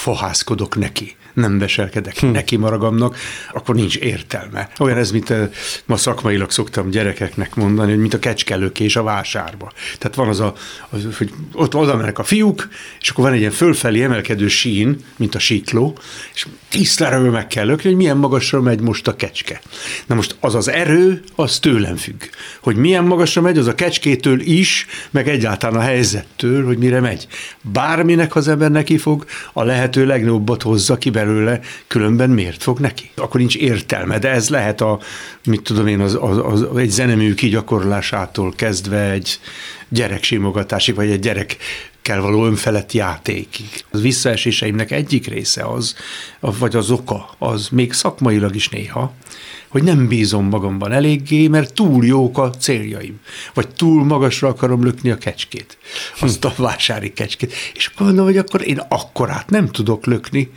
fohászkodok 0.00 0.76
neki, 0.76 1.16
nem 1.34 1.58
veselkedek 1.58 2.18
hm. 2.18 2.26
neki 2.26 2.56
maragamnak, 2.56 3.16
akkor 3.52 3.74
nincs 3.74 3.96
értelme. 3.96 4.68
Olyan 4.78 4.98
ez, 4.98 5.10
mint 5.10 5.30
eh, 5.30 5.48
ma 5.84 5.96
szakmailag 5.96 6.50
szoktam 6.50 6.90
gyerekeknek 6.90 7.54
mondani, 7.54 7.90
hogy 7.90 8.00
mint 8.00 8.14
a 8.14 8.18
kecskelőkés 8.18 8.96
a 8.96 9.02
vásárba. 9.02 9.72
Tehát 9.98 10.16
van 10.16 10.28
az 10.28 10.40
a, 10.40 10.54
az, 10.90 11.16
hogy 11.16 11.32
ott 11.52 11.74
oda 11.74 11.96
mennek 11.96 12.18
a 12.18 12.24
fiúk, 12.24 12.68
és 13.00 13.08
akkor 13.08 13.24
van 13.24 13.32
egy 13.32 13.38
ilyen 13.38 13.50
fölfelé 13.50 14.02
emelkedő 14.02 14.48
sín, 14.48 15.04
mint 15.16 15.34
a 15.34 15.38
síkló, 15.38 15.98
és 16.34 16.46
tisztára 16.68 17.30
meg 17.30 17.46
kell 17.46 17.66
lökni, 17.66 17.88
hogy 17.88 17.98
milyen 17.98 18.16
magasra 18.16 18.60
megy 18.60 18.80
most 18.80 19.08
a 19.08 19.16
kecske. 19.16 19.60
Na 20.06 20.14
most 20.14 20.36
az 20.40 20.54
az 20.54 20.68
erő, 20.68 21.22
az 21.34 21.58
tőlem 21.58 21.96
függ. 21.96 22.22
Hogy 22.60 22.76
milyen 22.76 23.04
magasra 23.04 23.42
megy, 23.42 23.58
az 23.58 23.66
a 23.66 23.74
kecskétől 23.74 24.40
is, 24.40 24.86
meg 25.10 25.28
egyáltalán 25.28 25.80
a 25.80 25.84
helyzettől, 25.84 26.64
hogy 26.64 26.78
mire 26.78 27.00
megy. 27.00 27.26
Bárminek 27.60 28.36
az 28.36 28.48
ember 28.48 28.70
neki 28.70 28.98
fog, 28.98 29.24
a 29.52 29.62
lehető 29.62 30.06
legnagyobbat 30.06 30.62
hozza 30.62 30.98
ki 30.98 31.10
belőle, 31.10 31.23
különben 31.86 32.30
miért 32.30 32.62
fog 32.62 32.78
neki? 32.78 33.10
Akkor 33.14 33.40
nincs 33.40 33.56
értelme, 33.56 34.18
de 34.18 34.30
ez 34.30 34.48
lehet 34.48 34.80
a, 34.80 34.98
mit 35.44 35.62
tudom 35.62 35.86
én, 35.86 36.00
az, 36.00 36.18
az, 36.20 36.38
az 36.38 36.76
egy 36.76 36.90
zenemű 36.90 37.34
gyakorlásától 37.34 38.52
kezdve 38.56 39.10
egy 39.10 39.40
gyerek 39.88 40.22
simogatásig, 40.22 40.94
vagy 40.94 41.10
egy 41.10 41.20
gyerek 41.20 41.56
kell 42.02 42.18
való 42.18 42.46
önfelett 42.46 42.92
játékig. 42.92 43.68
Az 43.90 44.00
visszaeséseimnek 44.00 44.90
egyik 44.90 45.26
része 45.26 45.62
az, 45.62 45.94
vagy 46.40 46.76
az 46.76 46.90
oka, 46.90 47.34
az 47.38 47.68
még 47.68 47.92
szakmailag 47.92 48.54
is 48.54 48.68
néha, 48.68 49.12
hogy 49.68 49.82
nem 49.82 50.08
bízom 50.08 50.48
magamban 50.48 50.92
eléggé, 50.92 51.48
mert 51.48 51.74
túl 51.74 52.04
jók 52.04 52.38
a 52.38 52.50
céljaim, 52.50 53.20
vagy 53.54 53.68
túl 53.68 54.04
magasra 54.04 54.48
akarom 54.48 54.84
lökni 54.84 55.10
a 55.10 55.16
kecskét, 55.16 55.78
azt 56.20 56.44
a 56.44 56.54
vásári 56.56 57.12
kecskét. 57.12 57.52
És 57.74 57.86
akkor 57.86 58.06
mondom, 58.06 58.24
hogy 58.24 58.36
akkor 58.36 58.68
én 58.68 58.80
akkorát 58.88 59.50
nem 59.50 59.68
tudok 59.68 60.06
lökni, 60.06 60.50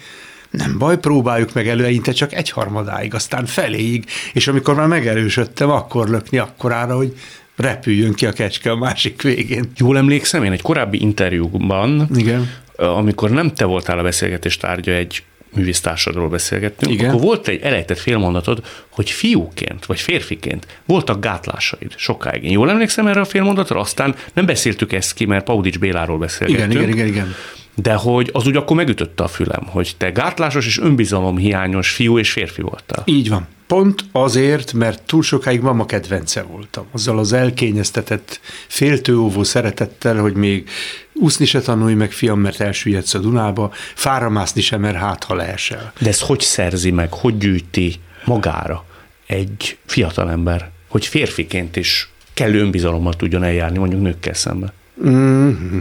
nem 0.51 0.77
baj, 0.77 0.97
próbáljuk 0.99 1.53
meg 1.53 1.67
előinte 1.67 2.11
csak 2.11 2.33
egyharmadáig, 2.33 3.13
aztán 3.13 3.45
feléig, 3.45 4.05
és 4.33 4.47
amikor 4.47 4.75
már 4.75 4.87
megerősödtem, 4.87 5.69
akkor 5.69 6.09
lökni 6.09 6.37
akkorára, 6.37 6.95
hogy 6.95 7.13
repüljön 7.55 8.13
ki 8.13 8.25
a 8.25 8.31
kecske 8.31 8.71
a 8.71 8.75
másik 8.75 9.21
végén. 9.21 9.71
Jól 9.77 9.97
emlékszem, 9.97 10.43
én 10.43 10.51
egy 10.51 10.61
korábbi 10.61 11.01
interjúban, 11.01 12.09
Igen. 12.15 12.49
amikor 12.75 13.29
nem 13.29 13.53
te 13.53 13.65
voltál 13.65 13.99
a 13.99 14.03
beszélgetés 14.03 14.57
tárgya, 14.57 14.91
egy 14.91 15.23
művésztársadról 15.55 16.29
beszélgettünk, 16.29 16.93
Igen. 16.93 17.09
akkor 17.09 17.21
volt 17.21 17.47
egy 17.47 17.61
elejtett 17.61 17.97
félmondatod, 17.97 18.65
hogy 18.89 19.09
fiúként 19.09 19.85
vagy 19.85 19.99
férfiként 19.99 20.67
voltak 20.85 21.21
gátlásaid 21.21 21.93
sokáig. 21.95 22.43
Én 22.43 22.51
jól 22.51 22.69
emlékszem 22.69 23.07
erre 23.07 23.19
a 23.19 23.25
félmondatra, 23.25 23.79
aztán 23.79 24.15
nem 24.33 24.45
beszéltük 24.45 24.93
ezt 24.93 25.13
ki, 25.13 25.25
mert 25.25 25.43
Paudics 25.43 25.79
Béláról 25.79 26.17
beszélgettünk. 26.17 26.71
Igen, 26.71 26.89
igen, 26.89 26.95
igen, 26.95 27.07
igen. 27.07 27.35
De 27.81 27.93
hogy 27.93 28.29
az 28.33 28.47
úgy 28.47 28.55
akkor 28.55 28.75
megütötte 28.75 29.23
a 29.23 29.27
fülem, 29.27 29.65
hogy 29.65 29.95
te 29.97 30.09
gátlásos 30.09 30.65
és 30.65 30.79
önbizalomhiányos 30.79 31.89
fiú 31.89 32.17
és 32.17 32.31
férfi 32.31 32.61
voltál. 32.61 33.03
Így 33.05 33.29
van. 33.29 33.47
Pont 33.67 34.05
azért, 34.11 34.73
mert 34.73 35.01
túl 35.01 35.23
sokáig 35.23 35.61
mama 35.61 35.85
kedvence 35.85 36.41
voltam. 36.41 36.85
Azzal 36.91 37.19
az 37.19 37.33
elkényeztetett, 37.33 38.39
féltőóvó 38.67 39.43
szeretettel, 39.43 40.17
hogy 40.19 40.33
még 40.33 40.69
úszni 41.13 41.45
se 41.45 41.61
tanulj 41.61 41.93
meg, 41.93 42.11
fiam, 42.11 42.39
mert 42.39 42.59
elsüllyedsz 42.59 43.13
a 43.13 43.19
Dunába, 43.19 43.71
fára 43.95 44.29
mászni 44.29 44.61
sem, 44.61 44.81
mert 44.81 44.97
hát, 44.97 45.23
ha 45.23 45.35
leesel. 45.35 45.93
De 45.99 46.09
ezt 46.09 46.21
hogy 46.21 46.39
szerzi 46.39 46.91
meg, 46.91 47.13
hogy 47.13 47.37
gyűjti 47.37 47.95
magára 48.25 48.85
egy 49.25 49.77
fiatalember, 49.85 50.69
hogy 50.87 51.05
férfiként 51.05 51.75
is 51.75 52.09
kellő 52.33 52.61
önbizalommal 52.61 53.13
tudjon 53.13 53.43
eljárni, 53.43 53.77
mondjuk 53.77 54.01
nőkkel 54.01 54.33
szemben? 54.33 54.71
Mm-hmm. 55.07 55.79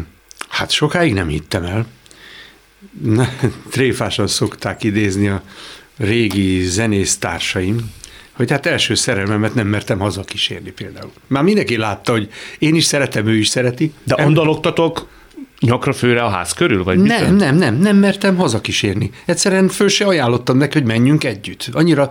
Hát 0.56 0.70
sokáig 0.70 1.14
nem 1.14 1.28
hittem 1.28 1.64
el. 1.64 1.86
Tréfásan 3.70 4.26
szokták 4.26 4.82
idézni 4.82 5.28
a 5.28 5.42
régi 5.96 6.62
zenésztársaim, 6.62 7.92
hogy 8.32 8.50
hát 8.50 8.66
első 8.66 8.94
szerelmemet 8.94 9.54
nem 9.54 9.66
mertem 9.66 9.98
hazakísérni 9.98 10.70
például. 10.70 11.12
Már 11.26 11.42
mindenki 11.42 11.76
látta, 11.76 12.12
hogy 12.12 12.30
én 12.58 12.75
is 12.75 12.84
szeretem, 12.84 13.26
ő 13.26 13.36
is 13.36 13.48
szereti. 13.48 13.92
De 14.04 14.14
andalogtatok 14.14 15.08
nyakra 15.60 15.92
főre 15.92 16.22
a 16.22 16.28
ház 16.28 16.52
körül? 16.52 16.84
Vagy 16.84 16.98
nem, 16.98 17.30
mit 17.30 17.40
nem, 17.40 17.56
nem, 17.56 17.75
nem 17.75 17.96
mertem 17.96 18.36
hazakísérni. 18.36 19.10
Egyszerűen 19.25 19.68
föl 19.68 19.88
se 19.88 20.04
ajánlottam 20.04 20.56
neki, 20.56 20.78
hogy 20.78 20.86
menjünk 20.86 21.25
együtt. 21.25 21.68
Annyira 21.72 22.10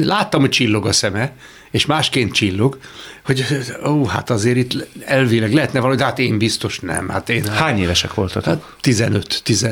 láttam, 0.00 0.40
hogy 0.40 0.50
csillog 0.50 0.86
a 0.86 0.92
szeme, 0.92 1.32
és 1.70 1.86
másként 1.86 2.32
csillog, 2.32 2.78
hogy 3.24 3.46
ó, 3.86 4.04
hát 4.04 4.30
azért 4.30 4.56
itt 4.56 4.86
elvileg 5.04 5.52
lehetne 5.52 5.78
valahogy, 5.78 5.98
de 5.98 6.04
hát 6.04 6.18
én 6.18 6.38
biztos 6.38 6.80
nem. 6.80 7.08
Hát 7.08 7.28
én, 7.28 7.46
Hány 7.46 7.78
évesek 7.78 8.14
voltatok? 8.14 8.44
Hát 8.44 8.62
15, 8.80 9.40
10, 9.44 9.68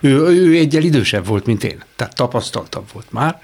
ő, 0.00 0.26
ő 0.26 0.56
egyel 0.56 0.82
idősebb 0.82 1.26
volt, 1.26 1.46
mint 1.46 1.64
én, 1.64 1.82
tehát 1.96 2.14
tapasztaltabb 2.14 2.84
volt 2.92 3.06
már. 3.10 3.40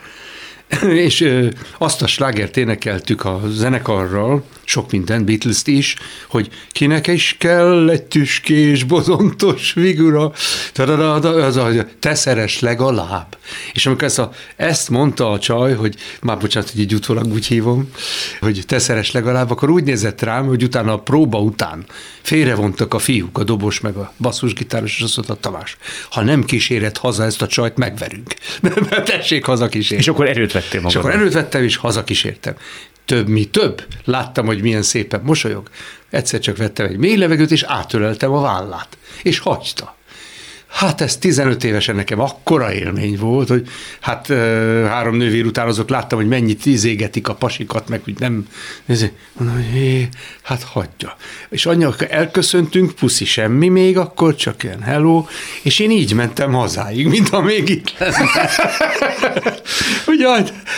és 1.07 1.35
azt 1.79 2.03
a 2.03 2.07
slágert 2.07 2.57
énekeltük 2.57 3.25
a 3.25 3.41
zenekarral, 3.49 4.45
sok 4.69 4.91
minden, 4.91 5.25
beatles 5.25 5.63
is, 5.65 5.97
hogy 6.29 6.49
kinek 6.73 7.07
is 7.07 7.37
kell 7.39 7.91
egy 7.91 8.03
tüskés, 8.03 8.85
bozontos 8.85 9.71
figura, 9.71 10.33
az 10.75 11.57
a, 11.57 11.71
te 11.99 12.15
szeres 12.15 12.61
legalább. 12.61 13.37
És 13.73 13.87
amikor 13.87 14.05
ezt, 14.05 14.19
a, 14.19 14.33
ezt 14.57 14.91
mondta 14.91 15.31
a 15.31 15.39
csaj, 15.39 15.75
hogy 15.75 15.95
már 16.21 16.39
bocsánat, 16.39 16.71
hogy 16.71 16.81
így 16.81 16.95
utólag 16.95 17.27
úgy 17.27 17.47
hívom, 17.47 17.91
hogy 18.41 18.63
te 18.67 18.79
szeres 18.79 19.11
legalább, 19.11 19.51
akkor 19.51 19.71
úgy 19.71 19.85
nézett 19.85 20.23
rám, 20.23 20.47
hogy 20.47 20.63
utána 20.63 20.93
a 20.93 20.99
próba 20.99 21.41
után 21.41 21.85
félrevontak 22.23 22.95
a 22.95 22.99
fiúk, 22.99 23.39
a 23.39 23.45
dobos 23.45 23.81
meg 23.81 23.97
a 23.97 24.13
basszusgitáros, 24.17 24.97
és 24.97 25.03
azt 25.03 25.17
mondta, 25.17 25.35
Tamás, 25.35 25.77
ha 26.11 26.23
nem 26.23 26.45
kíséret 26.45 26.97
haza 26.97 27.25
ezt 27.25 27.43
a 27.43 27.47
csajt, 27.47 27.77
megverünk. 27.77 28.35
Tessék 29.05 29.45
haza 29.45 29.69
kísérni. 29.69 30.03
És 30.03 30.09
akkor 30.09 30.29
erőt 30.29 30.53
vettél 30.53 30.81
magad. 30.81 30.91
És 30.91 30.97
akkor 30.97 31.11
erőt 31.11 31.33
vettem, 31.33 31.63
és 31.63 31.77
hazakísértem. 31.77 32.55
Több, 33.09 33.29
mi 33.29 33.45
több. 33.45 33.87
Láttam, 34.05 34.47
hogy 34.47 34.63
milyen 34.63 34.83
szépen 34.83 35.21
mosolyog. 35.25 35.71
Egyszer 36.11 36.41
csak 36.41 36.57
vettem 36.57 36.87
egy 36.87 36.97
mély 36.97 37.17
levegőt, 37.17 37.51
és 37.51 37.63
átöleltem 37.63 38.33
a 38.33 38.41
vállát. 38.41 38.99
És 39.23 39.39
hagyta. 39.39 39.97
Hát 40.69 41.01
ez 41.01 41.17
15 41.17 41.65
évesen 41.65 41.95
nekem 41.95 42.21
akkora 42.21 42.73
élmény 42.73 43.19
volt, 43.19 43.49
hogy 43.49 43.69
hát 44.01 44.27
három 44.87 45.17
nővér 45.17 45.47
után 45.47 45.67
azok 45.67 45.89
láttam, 45.89 46.19
hogy 46.19 46.29
mennyit 46.29 46.67
izégetik 46.67 47.29
a 47.29 47.35
pasikat, 47.35 47.89
meg 47.89 48.01
hogy 48.05 48.15
nem, 48.19 48.49
mondom, 49.33 49.57
hogy 49.57 49.73
hé, 49.73 50.09
hát 50.43 50.63
hagyja. 50.63 51.17
És 51.49 51.67
anya, 51.67 51.95
elköszöntünk, 52.09 52.93
puszi 52.93 53.25
semmi 53.25 53.69
még 53.69 53.99
akkor, 53.99 54.35
csak 54.35 54.63
ilyen 54.63 54.83
hello, 54.83 55.27
és 55.63 55.79
én 55.79 55.91
így 55.91 56.15
mentem 56.15 56.53
hazáig, 56.53 57.07
mint 57.15 57.29
ha 57.29 57.41
még 57.41 57.69
itt 57.69 57.95
lenne. 57.99 58.51
Ugye, 60.07 60.27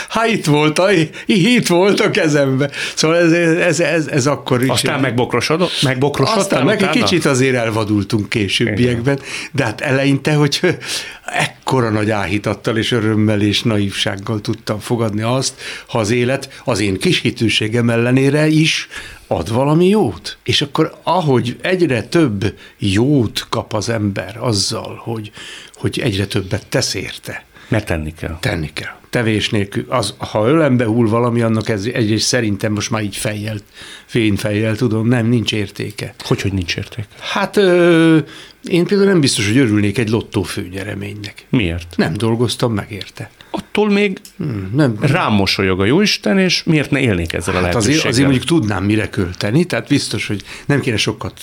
hát 0.08 0.26
itt 0.26 0.46
volt, 0.46 0.78
a, 0.78 0.88
itt 1.26 1.66
volt 1.66 2.00
a 2.00 2.10
kezembe. 2.10 2.70
Szóval 2.94 3.16
ez, 3.16 3.32
ez, 3.32 3.80
ez, 3.80 4.06
ez 4.06 4.26
akkor 4.26 4.62
is. 4.62 4.68
Aztán 4.68 5.00
megbokrosodott? 5.00 5.82
Megbokrosodtál 5.82 6.40
Aztán 6.40 6.64
meg 6.64 6.82
egy 6.82 6.88
kicsit 6.88 7.24
azért 7.24 7.54
elvadultunk 7.54 8.28
későbbiekben, 8.28 9.18
de 9.52 9.64
hát 9.64 9.79
eleinte, 9.80 10.34
hogy 10.34 10.60
ekkora 11.24 11.90
nagy 11.90 12.10
áhítattal 12.10 12.76
és 12.76 12.92
örömmel 12.92 13.40
és 13.40 13.62
naívsággal 13.62 14.40
tudtam 14.40 14.78
fogadni 14.78 15.22
azt, 15.22 15.60
ha 15.86 15.98
az 15.98 16.10
élet 16.10 16.60
az 16.64 16.80
én 16.80 16.98
kis 16.98 17.20
hitűségem 17.20 17.90
ellenére 17.90 18.46
is 18.46 18.88
ad 19.26 19.52
valami 19.52 19.88
jót. 19.88 20.38
És 20.44 20.62
akkor 20.62 20.98
ahogy 21.02 21.56
egyre 21.62 22.02
több 22.02 22.54
jót 22.78 23.46
kap 23.48 23.72
az 23.72 23.88
ember 23.88 24.36
azzal, 24.40 25.00
hogy, 25.04 25.30
hogy 25.74 26.00
egyre 26.00 26.26
többet 26.26 26.66
tesz 26.66 26.94
érte. 26.94 27.44
Mert 27.70 27.86
tenni 27.86 28.14
kell. 28.14 28.38
Tenni 28.40 28.70
kell 28.72 28.98
tevés 29.10 29.48
nélkül, 29.48 29.84
az, 29.88 30.14
ha 30.18 30.48
ölembe 30.48 30.84
hull 30.84 31.08
valami, 31.08 31.40
annak 31.40 31.68
ez 31.68 31.84
egyrészt 31.84 32.26
szerintem 32.26 32.72
most 32.72 32.90
már 32.90 33.02
így 33.02 33.16
fejjel, 33.16 33.58
fényfejjel 34.06 34.76
tudom, 34.76 35.08
nem, 35.08 35.26
nincs 35.26 35.52
értéke. 35.52 36.14
Hogy, 36.18 36.40
hogy 36.40 36.52
nincs 36.52 36.76
értéke? 36.76 37.08
Hát 37.18 37.56
ö, 37.56 38.18
én 38.64 38.86
például 38.86 39.08
nem 39.08 39.20
biztos, 39.20 39.46
hogy 39.46 39.56
örülnék 39.56 39.98
egy 39.98 40.08
lottó 40.08 40.42
főnyereménynek. 40.42 41.46
Miért? 41.48 41.96
Nem 41.96 42.12
dolgoztam 42.12 42.72
meg 42.72 42.90
érte. 42.90 43.30
Attól 43.50 43.90
még 43.90 44.18
hmm, 44.36 44.70
nem. 44.74 44.96
rám 45.00 45.32
mosolyog 45.32 45.80
a 45.80 45.84
jóisten, 45.84 46.38
és 46.38 46.62
miért 46.64 46.90
ne 46.90 47.00
élnék 47.00 47.32
ezzel 47.32 47.54
hát 47.54 47.62
a 47.62 47.66
lehetőséggel? 47.66 47.98
Azért, 47.98 48.12
azért 48.12 48.26
mondjuk 48.26 48.48
tudnám 48.48 48.84
mire 48.84 49.08
költeni, 49.08 49.64
tehát 49.64 49.88
biztos, 49.88 50.26
hogy 50.26 50.42
nem 50.66 50.80
kéne 50.80 50.96
sokat 50.96 51.40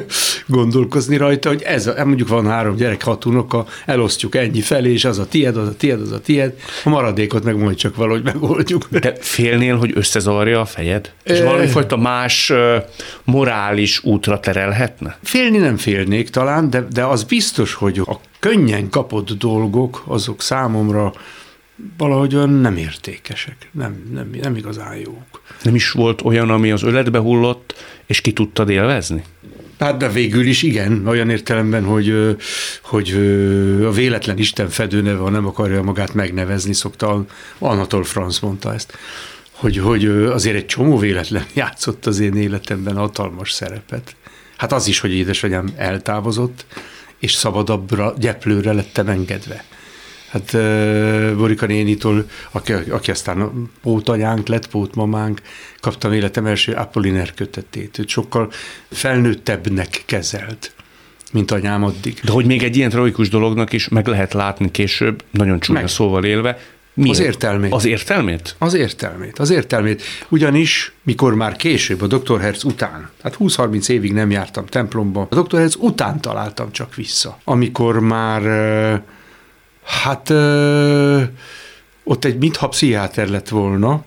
gondolkozni 0.46 1.16
rajta, 1.16 1.48
hogy 1.48 1.62
ez 1.62 1.86
a, 1.86 2.04
mondjuk 2.04 2.28
van 2.28 2.46
három 2.46 2.76
gyerek, 2.76 3.02
hat 3.02 3.24
unoka, 3.24 3.66
elosztjuk 3.86 4.34
ennyi 4.34 4.60
felé, 4.60 4.92
és 4.92 5.04
az 5.04 5.18
a 5.18 5.26
tied, 5.26 5.56
az 5.56 5.68
a 5.68 5.74
tied, 5.76 6.00
az 6.00 6.12
a 6.12 6.20
tied, 6.20 6.54
a 6.84 6.88
maradékot 6.88 7.44
meg 7.44 7.56
majd 7.56 7.76
csak 7.76 7.96
valahogy 7.96 8.22
megoldjuk. 8.22 8.86
De 8.90 9.14
félnél, 9.20 9.76
hogy 9.76 9.92
összezavarja 9.94 10.60
a 10.60 10.64
fejed? 10.64 11.12
És 11.24 11.38
e... 11.38 11.44
valami 11.44 11.66
fajta 11.66 11.96
más 11.96 12.52
morális 13.24 14.04
útra 14.04 14.40
terelhetne? 14.40 15.18
Félni 15.22 15.58
nem 15.58 15.76
félnék 15.76 16.28
talán, 16.28 16.70
de, 16.70 16.86
de 16.92 17.04
az 17.04 17.24
biztos, 17.24 17.74
hogy 17.74 17.98
a 17.98 18.20
könnyen 18.40 18.88
kapott 18.88 19.30
dolgok, 19.30 20.02
azok 20.06 20.42
számomra 20.42 21.12
valahogy 21.96 22.34
olyan 22.34 22.50
nem 22.50 22.76
értékesek, 22.76 23.68
nem, 23.72 24.10
nem, 24.14 24.30
nem 24.42 24.56
igazán 24.56 24.96
jók. 24.96 25.42
Nem 25.62 25.74
is 25.74 25.90
volt 25.90 26.22
olyan, 26.22 26.50
ami 26.50 26.70
az 26.70 26.82
öletbe 26.82 27.18
hullott, 27.18 27.74
és 28.06 28.20
ki 28.20 28.32
tudtad 28.32 28.68
élvezni? 28.68 29.24
Hát 29.78 29.96
de 29.96 30.08
végül 30.08 30.46
is 30.46 30.62
igen, 30.62 31.06
olyan 31.06 31.30
értelemben, 31.30 31.84
hogy, 31.84 32.36
hogy 32.82 33.10
a 33.84 33.90
véletlen 33.90 34.38
Isten 34.38 34.68
fedőneve, 34.68 35.18
ha 35.18 35.30
nem 35.30 35.46
akarja 35.46 35.82
magát 35.82 36.14
megnevezni, 36.14 36.72
szokta, 36.72 37.24
Anatol 37.58 38.04
Franz 38.04 38.38
mondta 38.38 38.74
ezt, 38.74 38.98
hogy, 39.50 39.76
hogy 39.76 40.06
azért 40.06 40.56
egy 40.56 40.66
csomó 40.66 40.98
véletlen 40.98 41.44
játszott 41.54 42.06
az 42.06 42.20
én 42.20 42.36
életemben 42.36 42.96
hatalmas 42.96 43.52
szerepet. 43.52 44.16
Hát 44.56 44.72
az 44.72 44.88
is, 44.88 45.00
hogy 45.00 45.12
édesanyám 45.12 45.72
eltávozott, 45.76 46.64
és 47.20 47.32
szabadabbra, 47.32 48.14
gyeplőre 48.18 48.72
lettem 48.72 49.08
engedve. 49.08 49.64
Hát 50.28 50.52
Borika 51.36 51.66
nénitól, 51.66 52.28
aki, 52.50 52.72
aki 52.72 53.10
aztán 53.10 53.70
pótanyánk 53.82 54.48
lett, 54.48 54.68
pótmamánk, 54.68 55.40
kaptam 55.80 56.12
életem 56.12 56.46
első 56.46 56.72
Apolliner 56.72 57.34
kötetét. 57.34 57.98
Őt 57.98 58.08
sokkal 58.08 58.52
felnőttebbnek 58.90 60.02
kezelt 60.06 60.72
mint 61.32 61.50
anyám 61.50 61.84
addig. 61.84 62.20
De 62.24 62.32
hogy 62.32 62.46
még 62.46 62.62
egy 62.62 62.76
ilyen 62.76 62.90
tragikus 62.90 63.28
dolognak 63.28 63.72
is 63.72 63.88
meg 63.88 64.06
lehet 64.06 64.32
látni 64.32 64.70
később, 64.70 65.22
nagyon 65.30 65.60
csúnya 65.60 65.80
meg. 65.80 65.88
szóval 65.88 66.24
élve, 66.24 66.58
Miért? 67.00 67.18
Az 67.18 67.24
értelmét. 67.24 67.72
Az 67.72 67.84
értelmét? 67.84 68.54
Az 68.58 68.74
értelmét, 68.74 69.38
az 69.38 69.50
értelmét. 69.50 70.02
Ugyanis, 70.28 70.92
mikor 71.02 71.34
már 71.34 71.56
később, 71.56 72.02
a 72.02 72.06
Dr. 72.06 72.40
Herz 72.40 72.64
után, 72.64 73.10
hát 73.22 73.36
20-30 73.38 73.88
évig 73.88 74.12
nem 74.12 74.30
jártam 74.30 74.66
templomba, 74.66 75.26
a 75.30 75.40
Dr. 75.40 75.58
Herz 75.58 75.76
után 75.78 76.20
találtam 76.20 76.72
csak 76.72 76.94
vissza. 76.94 77.38
Amikor 77.44 78.00
már 78.00 78.42
Hát 79.90 80.30
ott 82.04 82.24
egy 82.24 82.38
mintha 82.38 82.68
pszichiáter 82.68 83.28
lett 83.28 83.48
volna, 83.48 84.04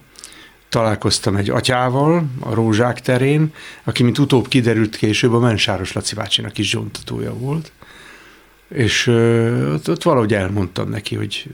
találkoztam 0.69 1.35
egy 1.35 1.50
atyával 1.50 2.25
a 2.39 2.53
Rózsák 2.53 3.01
terén, 3.01 3.53
aki, 3.83 4.03
mint 4.03 4.17
utóbb 4.17 4.47
kiderült 4.47 4.95
később, 4.95 5.33
a 5.33 5.39
Mensáros 5.39 5.93
Laci 5.93 6.15
bácsinak 6.15 6.57
is 6.57 6.69
zsontatója 6.69 7.33
volt. 7.33 7.71
És 8.74 9.08
ott, 9.74 9.89
ott 9.89 10.03
valahogy 10.03 10.34
elmondtam 10.34 10.89
neki, 10.89 11.15
hogy 11.15 11.50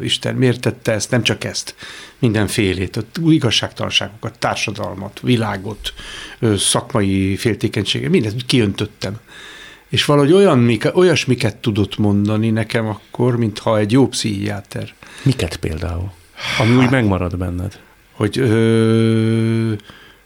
Isten 0.00 0.34
miért 0.34 0.60
tette 0.60 0.92
ezt, 0.92 1.10
nem 1.10 1.22
csak 1.22 1.44
ezt, 1.44 1.74
mindenfélét, 2.18 2.96
ott 2.96 3.16
igazságtalanságokat, 3.26 4.38
társadalmat, 4.38 5.20
világot, 5.22 5.94
szakmai 6.56 7.36
féltékenységet, 7.36 8.10
mindent 8.10 8.46
kiöntöttem 8.46 9.18
és 9.94 10.04
valahogy 10.04 10.32
olyan, 10.32 10.78
olyasmiket 10.94 11.56
tudott 11.56 11.98
mondani 11.98 12.50
nekem 12.50 12.86
akkor, 12.86 13.36
mintha 13.36 13.78
egy 13.78 13.92
jó 13.92 14.08
pszichiáter. 14.08 14.94
Miket 15.22 15.56
például? 15.56 16.12
Ami 16.58 16.74
hát, 16.74 16.84
úgy 16.84 16.90
megmarad 16.90 17.36
benned. 17.36 17.78
Hogy 18.12 18.38
ö, 18.38 19.72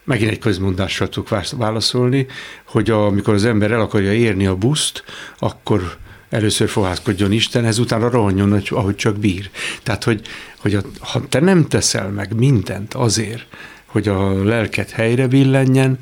megint 0.04 0.30
egy 0.30 0.38
közmondással 0.38 1.08
tudok 1.08 1.28
válaszolni, 1.56 2.26
hogy 2.64 2.90
amikor 2.90 3.34
az 3.34 3.44
ember 3.44 3.70
el 3.70 3.80
akarja 3.80 4.12
érni 4.12 4.46
a 4.46 4.56
buszt, 4.56 5.04
akkor 5.38 5.96
először 6.30 6.68
fohászkodjon 6.68 7.32
Istenhez, 7.32 7.78
utána 7.78 8.10
rohanjon, 8.10 8.62
ahogy 8.68 8.96
csak 8.96 9.18
bír. 9.18 9.50
Tehát, 9.82 10.04
hogy, 10.04 10.20
hogy 10.58 10.74
a, 10.74 10.82
ha 11.00 11.28
te 11.28 11.40
nem 11.40 11.66
teszel 11.68 12.08
meg 12.08 12.34
mindent 12.34 12.94
azért, 12.94 13.46
hogy 13.86 14.08
a 14.08 14.44
lelket 14.44 14.90
helyre 14.90 15.26
billenjen, 15.26 15.98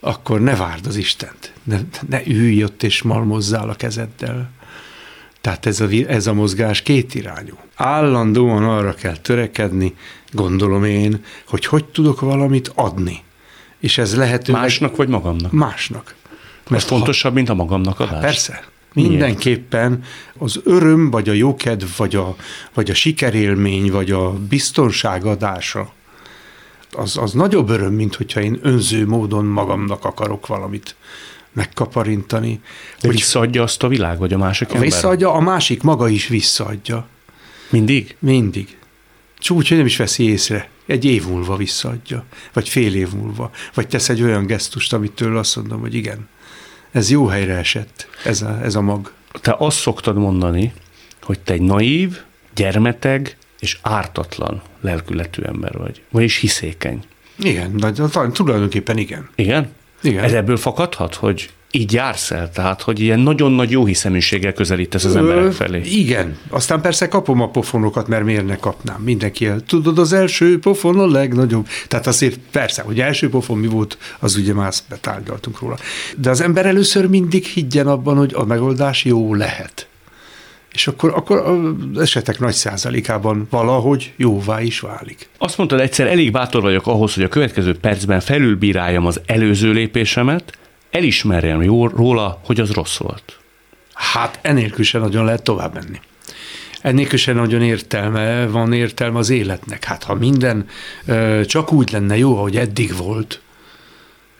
akkor 0.00 0.40
ne 0.40 0.56
várd 0.56 0.86
az 0.86 0.96
Istent. 0.96 1.52
Ne, 1.62 1.78
ne 2.08 2.20
ülj 2.26 2.64
ott 2.64 2.82
és 2.82 3.02
malmozzál 3.02 3.68
a 3.68 3.74
kezeddel. 3.74 4.50
Tehát 5.40 5.66
ez 5.66 5.80
a, 5.80 5.86
ez 6.06 6.26
a 6.26 6.32
mozgás 6.32 6.82
kétirányú. 6.82 7.54
Állandóan 7.74 8.64
arra 8.64 8.94
kell 8.94 9.16
törekedni, 9.16 9.94
gondolom 10.32 10.84
én, 10.84 11.24
hogy 11.46 11.64
hogy 11.64 11.84
tudok 11.84 12.20
valamit 12.20 12.72
adni. 12.74 13.22
És 13.80 13.98
ez 13.98 14.16
lehető. 14.16 14.52
Másnak 14.52 14.96
vagy 14.96 15.08
magamnak? 15.08 15.52
Másnak. 15.52 16.14
Mert 16.68 16.82
ez 16.82 16.88
fontosabb, 16.88 17.30
ha, 17.30 17.36
mint 17.36 17.48
a 17.48 17.54
magamnak 17.54 18.00
adás? 18.00 18.20
Persze. 18.20 18.64
Mindenképpen 19.02 20.02
az 20.38 20.60
öröm, 20.64 21.10
vagy 21.10 21.28
a 21.28 21.32
jókedv, 21.32 21.86
vagy 21.96 22.16
a, 22.16 22.36
vagy 22.74 22.90
a 22.90 22.94
sikerélmény, 22.94 23.90
vagy 23.90 24.10
a 24.10 24.32
biztonság 24.32 25.24
adása, 25.24 25.92
az, 26.92 27.16
az 27.16 27.32
nagyobb 27.32 27.68
öröm, 27.68 27.92
mint 27.92 28.14
hogyha 28.14 28.40
én 28.40 28.58
önző 28.62 29.06
módon 29.06 29.44
magamnak 29.44 30.04
akarok 30.04 30.46
valamit 30.46 30.96
megkaparintani. 31.52 32.60
De 33.00 33.06
hogy 33.06 33.16
visszaadja 33.16 33.62
azt 33.62 33.82
a 33.82 33.88
világ, 33.88 34.18
vagy 34.18 34.32
a 34.32 34.38
másik 34.38 34.68
ember? 34.68 34.88
Visszaadja, 34.88 35.32
a 35.32 35.40
másik 35.40 35.82
maga 35.82 36.08
is 36.08 36.28
visszaadja. 36.28 37.06
Mindig? 37.70 38.16
Mindig. 38.18 38.76
Csúcs, 39.38 39.68
hogy 39.68 39.76
nem 39.76 39.86
is 39.86 39.96
veszi 39.96 40.22
észre. 40.22 40.68
Egy 40.86 41.04
év 41.04 41.26
múlva 41.26 41.56
visszaadja, 41.56 42.24
vagy 42.52 42.68
fél 42.68 42.94
év 42.94 43.12
múlva, 43.12 43.50
vagy 43.74 43.88
tesz 43.88 44.08
egy 44.08 44.22
olyan 44.22 44.46
gesztust, 44.46 44.92
amit 44.92 45.12
tőle 45.12 45.38
azt 45.38 45.56
mondom, 45.56 45.80
hogy 45.80 45.94
igen, 45.94 46.28
ez 46.92 47.10
jó 47.10 47.26
helyre 47.26 47.54
esett, 47.54 48.08
ez 48.24 48.42
a, 48.42 48.58
ez 48.62 48.74
a 48.74 48.80
mag. 48.80 49.12
Te 49.40 49.54
azt 49.58 49.78
szoktad 49.78 50.16
mondani, 50.16 50.72
hogy 51.22 51.40
te 51.40 51.52
egy 51.52 51.60
naív, 51.60 52.18
gyermeteg 52.54 53.36
és 53.60 53.78
ártatlan 53.82 54.62
lelkületű 54.80 55.42
ember 55.42 55.78
vagy, 55.78 56.02
vagyis 56.10 56.36
hiszékeny. 56.36 57.04
Igen, 57.38 57.76
de 57.76 57.92
tulajdonképpen 58.32 58.96
igen. 58.96 59.28
Igen? 59.34 59.72
Igen. 60.02 60.24
Ez 60.24 60.32
ebből 60.32 60.56
fakadhat, 60.56 61.14
hogy 61.14 61.50
így 61.70 61.92
jársz 61.92 62.30
el, 62.30 62.50
tehát 62.50 62.82
hogy 62.82 63.00
ilyen 63.00 63.18
nagyon 63.18 63.52
nagy 63.52 63.70
jó 63.70 63.86
hiszeműséggel 63.86 64.52
közelítesz 64.52 65.04
az 65.04 65.16
emberek 65.16 65.52
felé. 65.52 65.80
Igen. 65.84 66.36
Aztán 66.48 66.80
persze 66.80 67.08
kapom 67.08 67.40
a 67.40 67.48
pofonokat, 67.48 68.08
mert 68.08 68.24
miért 68.24 68.46
ne 68.46 68.56
kapnám? 68.56 69.00
Mindenki. 69.00 69.48
Tudod, 69.66 69.98
az 69.98 70.12
első 70.12 70.58
pofon 70.58 70.98
a 70.98 71.06
legnagyobb. 71.06 71.66
Tehát 71.88 72.06
azért 72.06 72.38
persze, 72.50 72.82
hogy 72.82 73.00
első 73.00 73.28
pofon 73.28 73.58
mi 73.58 73.66
volt, 73.66 73.98
az 74.18 74.36
ugye 74.36 74.52
már 74.52 74.72
betárgyaltunk 74.88 75.60
róla. 75.60 75.76
De 76.16 76.30
az 76.30 76.40
ember 76.40 76.66
először 76.66 77.06
mindig 77.06 77.44
higgyen 77.44 77.86
abban, 77.86 78.16
hogy 78.16 78.32
a 78.34 78.44
megoldás 78.44 79.04
jó 79.04 79.34
lehet. 79.34 79.88
És 80.72 80.86
akkor, 80.86 81.12
akkor 81.14 81.38
az 81.94 82.00
esetek 82.00 82.38
nagy 82.38 82.54
százalékában 82.54 83.46
valahogy 83.50 84.12
jóvá 84.16 84.62
is 84.62 84.80
válik. 84.80 85.28
Azt 85.38 85.58
mondtad 85.58 85.80
egyszer, 85.80 86.06
elég 86.06 86.32
bátor 86.32 86.62
vagyok 86.62 86.86
ahhoz, 86.86 87.14
hogy 87.14 87.22
a 87.22 87.28
következő 87.28 87.74
percben 87.74 88.20
felülbíráljam 88.20 89.06
az 89.06 89.20
előző 89.26 89.72
lépésemet, 89.72 90.58
elismerjem 90.90 91.62
jól 91.62 91.88
róla, 91.88 92.40
hogy 92.44 92.60
az 92.60 92.70
rossz 92.70 92.96
volt. 92.96 93.38
Hát 93.92 94.38
enélkül 94.42 94.84
sem 94.84 95.00
nagyon 95.00 95.24
lehet 95.24 95.42
tovább 95.42 95.74
menni. 95.74 96.00
Ennélkül 96.80 97.18
sem 97.18 97.36
nagyon 97.36 97.62
értelme, 97.62 98.46
van 98.46 98.72
értelme 98.72 99.18
az 99.18 99.30
életnek. 99.30 99.84
Hát 99.84 100.04
ha 100.04 100.14
minden 100.14 100.68
ö, 101.06 101.42
csak 101.46 101.72
úgy 101.72 101.92
lenne 101.92 102.16
jó, 102.16 102.36
ahogy 102.36 102.56
eddig 102.56 102.96
volt, 102.96 103.40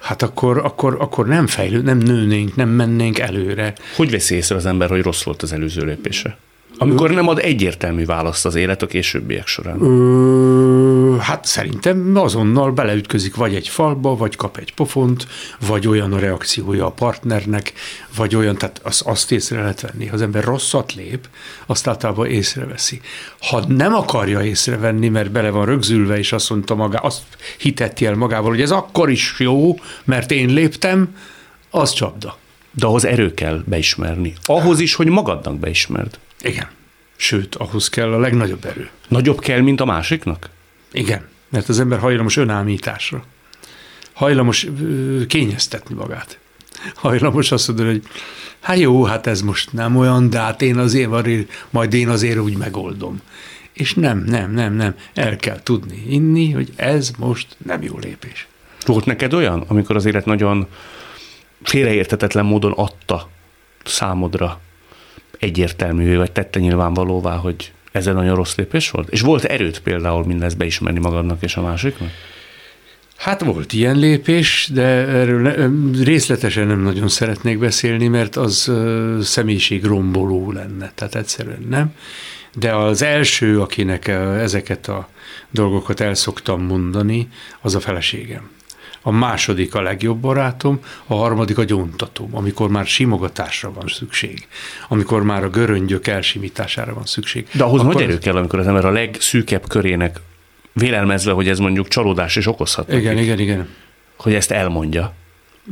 hát 0.00 0.22
akkor, 0.22 0.58
akkor, 0.58 0.96
akkor 1.00 1.26
nem 1.26 1.46
fejlő, 1.46 1.80
nem 1.80 1.98
nőnénk, 1.98 2.56
nem 2.56 2.68
mennénk 2.68 3.18
előre. 3.18 3.74
Hogy 3.96 4.10
veszi 4.10 4.34
észre 4.34 4.56
az 4.56 4.66
ember, 4.66 4.88
hogy 4.88 5.02
rossz 5.02 5.22
volt 5.22 5.42
az 5.42 5.52
előző 5.52 5.84
lépése? 5.84 6.38
Amikor 6.78 7.10
nem 7.10 7.28
ad 7.28 7.38
egyértelmű 7.38 8.04
választ 8.04 8.46
az 8.46 8.54
élet 8.54 8.82
a 8.82 8.86
későbbiek 8.86 9.46
során. 9.46 9.82
Ö, 9.82 11.16
hát 11.20 11.44
szerintem 11.44 12.12
azonnal 12.14 12.70
beleütközik 12.70 13.36
vagy 13.36 13.54
egy 13.54 13.68
falba, 13.68 14.16
vagy 14.16 14.36
kap 14.36 14.56
egy 14.56 14.74
pofont, 14.74 15.26
vagy 15.66 15.88
olyan 15.88 16.12
a 16.12 16.18
reakciója 16.18 16.86
a 16.86 16.90
partnernek, 16.90 17.72
vagy 18.16 18.36
olyan, 18.36 18.56
tehát 18.56 18.80
azt, 18.84 19.02
azt 19.02 19.32
észre 19.32 19.60
lehet 19.60 19.80
venni. 19.80 20.06
Ha 20.06 20.14
az 20.14 20.22
ember 20.22 20.44
rosszat 20.44 20.94
lép, 20.94 21.28
azt 21.66 21.86
általában 21.86 22.26
észreveszi. 22.26 23.00
Ha 23.40 23.64
nem 23.68 23.94
akarja 23.94 24.42
észrevenni, 24.42 25.08
mert 25.08 25.30
bele 25.30 25.50
van 25.50 25.64
rögzülve, 25.64 26.18
és 26.18 26.32
azt 26.32 26.50
mondta 26.50 26.74
magá, 26.74 26.98
azt 26.98 27.22
hitetti 27.58 28.06
el 28.06 28.14
magával, 28.14 28.50
hogy 28.50 28.60
ez 28.60 28.70
akkor 28.70 29.10
is 29.10 29.34
jó, 29.38 29.78
mert 30.04 30.30
én 30.30 30.48
léptem, 30.48 31.16
az 31.70 31.92
csapda. 31.92 32.36
De 32.72 32.86
ahhoz 32.86 33.04
erő 33.04 33.34
kell 33.34 33.62
beismerni. 33.66 34.34
Ahhoz 34.44 34.80
is, 34.80 34.94
hogy 34.94 35.06
magadnak 35.06 35.58
beismerd. 35.58 36.18
Igen. 36.40 36.68
Sőt, 37.16 37.54
ahhoz 37.54 37.88
kell 37.88 38.12
a 38.12 38.18
legnagyobb 38.18 38.64
erő. 38.64 38.90
Nagyobb 39.08 39.40
kell, 39.40 39.60
mint 39.60 39.80
a 39.80 39.84
másiknak? 39.84 40.50
Igen, 40.92 41.28
mert 41.48 41.68
az 41.68 41.80
ember 41.80 41.98
hajlamos 41.98 42.36
önállításra. 42.36 43.24
Hajlamos 44.12 44.66
ö, 44.80 45.26
kényeztetni 45.26 45.94
magát. 45.94 46.38
Hajlamos 46.94 47.52
azt 47.52 47.66
mondani, 47.66 47.88
hogy 47.88 48.02
hát 48.60 48.78
jó, 48.78 49.04
hát 49.04 49.26
ez 49.26 49.40
most 49.40 49.72
nem 49.72 49.96
olyan, 49.96 50.30
de 50.30 50.38
hát 50.38 50.62
én 50.62 50.76
azért, 50.76 51.10
majd 51.70 51.94
én 51.94 52.08
azért 52.08 52.38
úgy 52.38 52.56
megoldom. 52.56 53.20
És 53.72 53.94
nem, 53.94 54.18
nem, 54.18 54.52
nem, 54.52 54.74
nem. 54.74 54.94
El 55.14 55.36
kell 55.36 55.62
tudni 55.62 56.02
inni, 56.08 56.50
hogy 56.50 56.72
ez 56.76 57.10
most 57.18 57.56
nem 57.64 57.82
jó 57.82 57.98
lépés. 57.98 58.46
Volt 58.86 59.04
neked 59.04 59.34
olyan, 59.34 59.64
amikor 59.66 59.96
az 59.96 60.04
élet 60.04 60.24
nagyon 60.24 60.66
félreértetetlen 61.62 62.44
módon 62.44 62.72
adta 62.72 63.28
számodra 63.84 64.60
egyértelmű, 65.38 66.16
vagy 66.16 66.32
tette 66.32 66.58
nyilvánvalóvá, 66.58 67.36
hogy 67.36 67.72
ez 67.92 68.06
egy 68.06 68.14
nagyon 68.14 68.34
rossz 68.34 68.54
lépés 68.54 68.90
volt? 68.90 69.08
És 69.08 69.20
volt 69.20 69.44
erőt 69.44 69.80
például 69.80 70.24
mindezt 70.24 70.56
beismerni 70.56 70.98
magadnak 70.98 71.42
és 71.42 71.56
a 71.56 71.62
másiknak? 71.62 72.10
Hát 73.16 73.44
volt 73.44 73.72
ilyen 73.72 73.96
lépés, 73.96 74.70
de 74.72 74.82
erről 75.06 75.70
részletesen 76.04 76.66
nem 76.66 76.80
nagyon 76.80 77.08
szeretnék 77.08 77.58
beszélni, 77.58 78.08
mert 78.08 78.36
az 78.36 78.72
személyiség 79.20 79.84
romboló 79.84 80.52
lenne, 80.52 80.92
tehát 80.94 81.14
egyszerűen 81.14 81.66
nem. 81.68 81.94
De 82.54 82.74
az 82.74 83.02
első, 83.02 83.60
akinek 83.60 84.08
ezeket 84.08 84.88
a 84.88 85.08
dolgokat 85.50 86.00
el 86.00 86.14
szoktam 86.14 86.62
mondani, 86.62 87.28
az 87.60 87.74
a 87.74 87.80
feleségem 87.80 88.50
a 89.08 89.10
második 89.10 89.74
a 89.74 89.80
legjobb 89.80 90.18
barátom, 90.18 90.80
a 91.06 91.14
harmadik 91.14 91.58
a 91.58 91.64
gyóntatóm, 91.64 92.36
amikor 92.36 92.68
már 92.68 92.86
simogatásra 92.86 93.72
van 93.72 93.86
szükség, 93.86 94.48
amikor 94.88 95.22
már 95.22 95.44
a 95.44 95.50
göröngyök 95.50 96.06
elsimítására 96.06 96.94
van 96.94 97.04
szükség. 97.04 97.48
De 97.52 97.64
ahhoz 97.64 97.80
Akkor 97.80 97.94
nagy 97.94 98.02
erő 98.02 98.18
kell, 98.18 98.36
amikor 98.36 98.58
az 98.58 98.66
ember 98.66 98.84
a 98.84 98.90
legszűkebb 98.90 99.68
körének 99.68 100.20
vélelmezve, 100.72 101.32
hogy 101.32 101.48
ez 101.48 101.58
mondjuk 101.58 101.88
csalódás 101.88 102.36
is 102.36 102.46
okozhat. 102.46 102.92
Igen, 102.92 103.02
nekik, 103.02 103.22
igen, 103.22 103.38
igen. 103.38 103.68
Hogy 104.16 104.34
ezt 104.34 104.50
elmondja. 104.50 105.14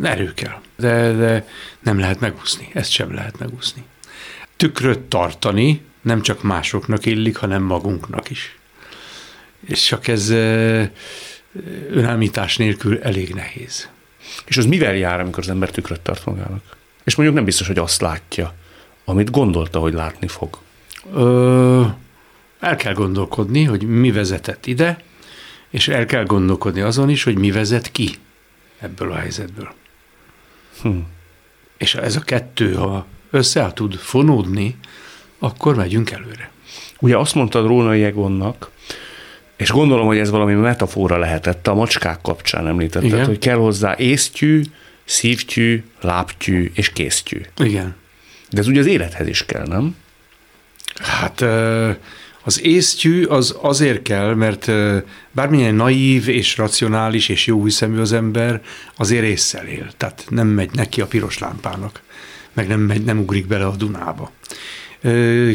Erő 0.03 0.33
kell, 0.35 0.61
de, 0.77 1.13
de 1.13 1.47
nem 1.81 1.99
lehet 1.99 2.21
megúszni, 2.21 2.69
ezt 2.73 2.91
sem 2.91 3.15
lehet 3.15 3.39
megúszni. 3.39 3.85
Tükröt 4.57 5.01
tartani 5.01 5.81
nem 6.03 6.23
csak 6.23 6.43
másoknak 6.43 7.07
illik, 7.07 7.37
hanem 7.37 7.63
magunknak 7.63 8.31
is. 8.31 8.59
És 9.67 9.85
csak 9.85 10.09
ez 10.09 10.35
önállítás 11.91 12.57
nélkül 12.57 13.03
elég 13.03 13.35
nehéz. 13.35 13.89
És 14.47 14.57
az 14.57 14.67
mivel 14.67 14.95
jár, 14.95 15.21
amikor 15.21 15.43
az 15.43 15.49
ember 15.49 15.71
tükröt 15.71 16.01
tart 16.01 16.25
magának? 16.25 16.77
És 17.05 17.15
mondjuk 17.15 17.37
nem 17.37 17.47
biztos, 17.47 17.67
hogy 17.67 17.79
azt 17.79 18.01
látja, 18.01 18.55
amit 19.05 19.31
gondolta, 19.31 19.79
hogy 19.79 19.93
látni 19.93 20.27
fog. 20.29 20.59
Ö, 21.15 21.85
el 22.61 22.77
kell 22.77 22.93
gondolkodni, 22.93 23.65
hogy 23.65 23.83
mi 23.83 24.11
vezetett 24.11 24.67
ide, 24.67 24.99
és 25.71 25.89
el 25.89 26.07
kell 26.07 26.25
gondolkodni 26.25 26.81
azon 26.81 27.11
is, 27.11 27.23
hogy 27.23 27.39
mi 27.39 27.51
vezet 27.51 27.91
ki 27.91 28.11
ebből 28.79 29.13
a 29.13 29.17
helyzetből. 29.17 29.73
Hm. 30.83 30.99
És 31.77 31.95
ez 31.95 32.17
a 32.17 32.21
kettő, 32.21 32.75
ha 32.75 33.07
össze 33.31 33.73
tud 33.75 33.95
fonódni, 33.95 34.77
akkor 35.39 35.75
megyünk 35.75 36.11
előre. 36.11 36.51
Ugye 37.01 37.17
azt 37.17 37.35
mondtad 37.35 37.67
Rónai 37.67 38.05
Egonnak, 38.05 38.71
és 39.57 39.71
gondolom, 39.71 40.07
hogy 40.07 40.19
ez 40.19 40.31
valami 40.31 40.55
metafora 40.55 41.19
lehetett, 41.19 41.67
a 41.67 41.75
macskák 41.75 42.19
kapcsán 42.23 42.67
említetted, 42.67 43.11
Igen. 43.11 43.27
hogy 43.27 43.39
kell 43.39 43.57
hozzá 43.57 43.95
észtyű, 43.99 44.63
szívtyű, 45.05 45.83
lábtyű 46.01 46.71
és 46.75 46.93
késztyű. 46.93 47.41
Igen. 47.59 47.95
De 48.51 48.61
ez 48.61 48.67
ugye 48.67 48.81
az 48.81 48.87
élethez 48.87 49.29
is 49.29 49.45
kell, 49.45 49.67
nem? 49.67 49.97
Hát 50.95 51.45
az 52.43 52.65
észtyű 52.65 53.25
az 53.25 53.57
azért 53.61 54.03
kell, 54.03 54.35
mert 54.35 54.71
bármilyen 55.31 55.75
naív 55.75 56.29
és 56.29 56.57
racionális 56.57 57.29
és 57.29 57.47
jó 57.47 57.65
hiszemű 57.65 57.99
az 57.99 58.13
ember, 58.13 58.63
azért 58.97 59.25
észszel 59.25 59.67
él. 59.67 59.91
Tehát 59.97 60.27
nem 60.29 60.47
megy 60.47 60.71
neki 60.73 61.01
a 61.01 61.07
piros 61.07 61.39
lámpának, 61.39 62.03
meg 62.53 62.69
nem, 62.69 62.81
megy, 62.81 63.05
nem 63.05 63.19
ugrik 63.19 63.47
bele 63.47 63.67
a 63.67 63.77
Dunába. 63.77 64.31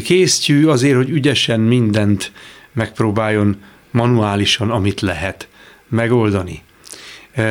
Késztyű 0.04 0.66
azért, 0.66 0.96
hogy 0.96 1.10
ügyesen 1.10 1.60
mindent 1.60 2.32
megpróbáljon 2.72 3.56
manuálisan, 3.92 4.70
amit 4.70 5.00
lehet 5.00 5.48
megoldani. 5.88 6.62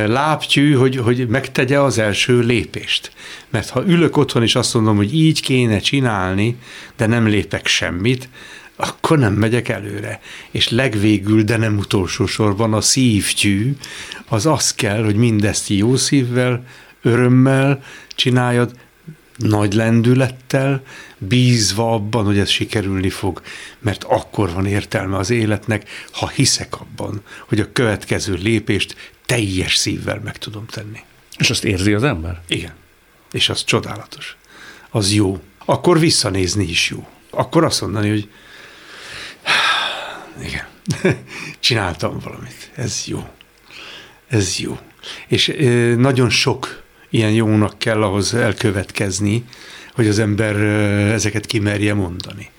Lábtyű, 0.05 0.73
hogy, 0.73 0.95
hogy 0.97 1.27
megtegye 1.27 1.79
az 1.79 1.97
első 1.97 2.39
lépést. 2.39 3.11
Mert 3.49 3.69
ha 3.69 3.83
ülök 3.87 4.17
otthon, 4.17 4.43
és 4.43 4.55
azt 4.55 4.73
mondom, 4.73 4.95
hogy 4.95 5.15
így 5.15 5.41
kéne 5.41 5.79
csinálni, 5.79 6.55
de 6.97 7.05
nem 7.05 7.27
lépek 7.27 7.67
semmit, 7.67 8.29
akkor 8.75 9.17
nem 9.17 9.33
megyek 9.33 9.69
előre. 9.69 10.19
És 10.51 10.69
legvégül, 10.69 11.43
de 11.43 11.57
nem 11.57 11.77
utolsó 11.77 12.25
sorban 12.25 12.73
a 12.73 12.81
szívtyű, 12.81 13.75
az 14.27 14.45
az 14.45 14.73
kell, 14.73 15.03
hogy 15.03 15.15
mindezt 15.15 15.69
jó 15.69 15.95
szívvel, 15.95 16.63
örömmel 17.01 17.83
csináljad, 18.15 18.71
nagy 19.35 19.73
lendülettel, 19.73 20.83
bízva 21.17 21.93
abban, 21.93 22.25
hogy 22.25 22.39
ez 22.39 22.49
sikerülni 22.49 23.09
fog, 23.09 23.41
mert 23.79 24.03
akkor 24.03 24.53
van 24.53 24.65
értelme 24.65 25.17
az 25.17 25.29
életnek, 25.29 25.89
ha 26.11 26.27
hiszek 26.27 26.79
abban, 26.79 27.21
hogy 27.47 27.59
a 27.59 27.71
következő 27.71 28.33
lépést 28.33 29.13
teljes 29.25 29.75
szívvel 29.75 30.19
meg 30.23 30.37
tudom 30.37 30.65
tenni. 30.65 30.99
És 31.37 31.49
azt 31.49 31.63
érzi 31.63 31.93
az 31.93 32.03
ember? 32.03 32.41
Igen. 32.47 32.73
És 33.31 33.49
az 33.49 33.63
csodálatos. 33.63 34.37
Az 34.89 35.13
jó. 35.13 35.41
akkor 35.65 35.99
visszanézni 35.99 36.63
is 36.63 36.89
jó. 36.89 37.07
Akkor 37.29 37.63
azt 37.63 37.81
mondani, 37.81 38.09
hogy 38.09 38.29
igen, 40.47 40.67
csináltam 41.59 42.19
valamit, 42.19 42.71
ez 42.75 43.03
jó, 43.05 43.29
ez 44.27 44.57
jó. 44.57 44.79
És 45.27 45.53
nagyon 45.97 46.29
sok 46.29 46.83
ilyen 47.11 47.31
jónak 47.31 47.77
kell 47.77 48.03
ahhoz 48.03 48.33
elkövetkezni, 48.33 49.43
hogy 49.93 50.07
az 50.07 50.19
ember 50.19 50.55
ezeket 51.11 51.45
kimerje 51.45 51.93
mondani. 51.93 52.49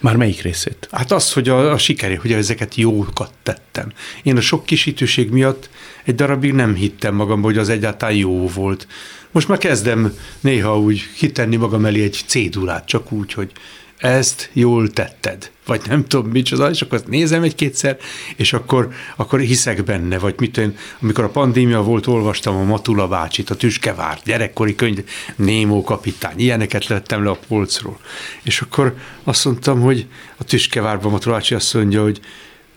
Már 0.00 0.16
melyik 0.16 0.42
részét? 0.42 0.88
Hát 0.90 1.12
az, 1.12 1.32
hogy 1.32 1.48
a, 1.48 1.72
a 1.72 1.78
sikeré, 1.78 2.14
hogy 2.14 2.32
ezeket 2.32 2.74
jókat 2.74 3.32
tettem. 3.42 3.92
Én 4.22 4.36
a 4.36 4.40
sok 4.40 4.64
kisítőség 4.64 5.30
miatt 5.30 5.70
egy 6.04 6.14
darabig 6.14 6.52
nem 6.52 6.74
hittem 6.74 7.14
magam, 7.14 7.42
hogy 7.42 7.58
az 7.58 7.68
egyáltalán 7.68 8.14
jó 8.14 8.48
volt. 8.48 8.86
Most 9.30 9.48
már 9.48 9.58
kezdem 9.58 10.16
néha 10.40 10.78
úgy 10.78 11.00
hitenni 11.18 11.56
magam 11.56 11.84
elé 11.84 12.02
egy 12.02 12.22
cédulát, 12.26 12.86
csak 12.86 13.12
úgy, 13.12 13.32
hogy 13.32 13.52
ezt 13.98 14.50
jól 14.52 14.90
tetted, 14.90 15.50
vagy 15.66 15.80
nem 15.86 16.06
tudom 16.06 16.30
micsoda, 16.30 16.70
és 16.70 16.82
akkor 16.82 17.02
nézem 17.06 17.42
egy-kétszer, 17.42 17.96
és 18.36 18.52
akkor, 18.52 18.88
akkor 19.16 19.40
hiszek 19.40 19.84
benne, 19.84 20.18
vagy 20.18 20.34
mit 20.38 20.58
én, 20.58 20.76
amikor 21.00 21.24
a 21.24 21.28
pandémia 21.28 21.82
volt, 21.82 22.06
olvastam 22.06 22.56
a 22.56 22.64
Matula 22.64 23.08
bácsit, 23.08 23.50
a 23.50 23.54
Tüskevárt, 23.54 24.24
gyerekkori 24.24 24.74
könyv, 24.74 25.04
Némó 25.36 25.82
kapitány, 25.82 26.38
ilyeneket 26.38 26.86
lettem 26.86 27.24
le 27.24 27.30
a 27.30 27.38
polcról. 27.48 27.98
És 28.42 28.60
akkor 28.60 28.94
azt 29.24 29.44
mondtam, 29.44 29.80
hogy 29.80 30.06
a 30.36 30.44
Tüskevárban 30.44 31.10
Matula 31.10 31.34
bácsi 31.34 31.54
azt 31.54 31.74
mondja, 31.74 32.02
hogy 32.02 32.20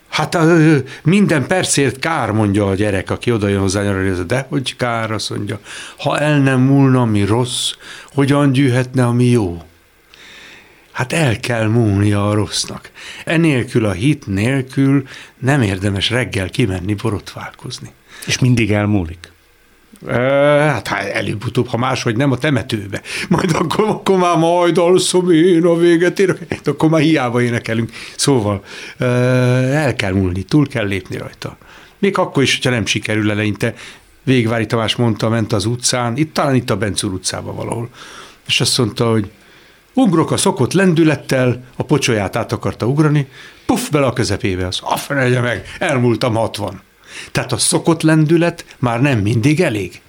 Hát 0.09 0.37
minden 1.03 1.47
percért 1.47 1.99
kár, 1.99 2.31
mondja 2.31 2.67
a 2.67 2.75
gyerek, 2.75 3.09
aki 3.09 3.31
oda 3.31 3.47
jön 3.47 3.59
hozzá 3.59 3.83
nyaralni, 3.83 4.23
de 4.27 4.45
hogy 4.49 4.75
kár, 4.75 5.11
azt 5.11 5.29
mondja, 5.29 5.59
ha 5.97 6.19
el 6.19 6.39
nem 6.39 6.61
múlna, 6.61 7.01
ami 7.01 7.25
rossz, 7.25 7.71
hogyan 8.13 8.51
gyűhetne, 8.51 9.05
ami 9.05 9.25
jó? 9.25 9.61
Hát 10.99 11.13
el 11.13 11.39
kell 11.39 11.67
múlnia 11.67 12.29
a 12.29 12.33
rossznak. 12.33 12.91
Enélkül 13.25 13.85
a 13.85 13.91
hit 13.91 14.27
nélkül 14.27 15.03
nem 15.37 15.61
érdemes 15.61 16.09
reggel 16.09 16.49
kimenni 16.49 16.93
borotválkozni. 16.93 17.89
És 18.25 18.39
mindig 18.39 18.71
elmúlik? 18.71 19.31
Hát, 20.07 20.87
hát 20.87 21.07
előbb-utóbb, 21.07 21.67
ha 21.67 21.77
máshogy 21.77 22.15
nem 22.15 22.31
a 22.31 22.37
temetőbe. 22.37 23.01
Majd 23.29 23.51
akkor, 23.53 23.85
akkor 23.87 24.17
már 24.17 24.37
majd 24.37 24.77
alszom 24.77 25.31
én 25.31 25.65
a 25.65 25.75
véget 25.75 26.19
érek, 26.19 26.59
akkor 26.65 26.89
már 26.89 27.01
hiába 27.01 27.41
énekelünk. 27.41 27.91
Szóval 28.15 28.63
el 28.97 29.95
kell 29.95 30.13
múlni, 30.13 30.43
túl 30.43 30.67
kell 30.67 30.87
lépni 30.87 31.17
rajta. 31.17 31.57
Még 31.97 32.17
akkor 32.17 32.43
is, 32.43 32.55
hogyha 32.55 32.69
nem 32.69 32.85
sikerül 32.85 33.31
eleinte. 33.31 33.73
Végvári 34.23 34.65
Tamás 34.65 34.95
mondta, 34.95 35.29
ment 35.29 35.53
az 35.53 35.65
utcán, 35.65 36.17
itt 36.17 36.33
talán 36.33 36.55
itt 36.55 36.69
a 36.69 36.77
Bencúr 36.77 37.13
utcában 37.13 37.55
valahol, 37.55 37.89
és 38.47 38.61
azt 38.61 38.77
mondta, 38.77 39.11
hogy 39.11 39.31
Ugrok 39.93 40.31
a 40.31 40.37
szokott 40.37 40.73
lendülettel, 40.73 41.63
a 41.75 41.83
pocsolyát 41.83 42.35
át 42.35 42.51
akarta 42.51 42.85
ugrani, 42.85 43.27
puff 43.65 43.89
bele 43.89 44.05
a 44.05 44.13
közepébe, 44.13 44.67
az 44.67 44.79
afrenegye 44.81 45.39
meg, 45.39 45.75
elmúltam 45.79 46.35
60. 46.35 46.81
Tehát 47.31 47.51
a 47.51 47.57
szokott 47.57 48.01
lendület 48.01 48.65
már 48.79 49.01
nem 49.01 49.19
mindig 49.19 49.61
elég. 49.61 50.01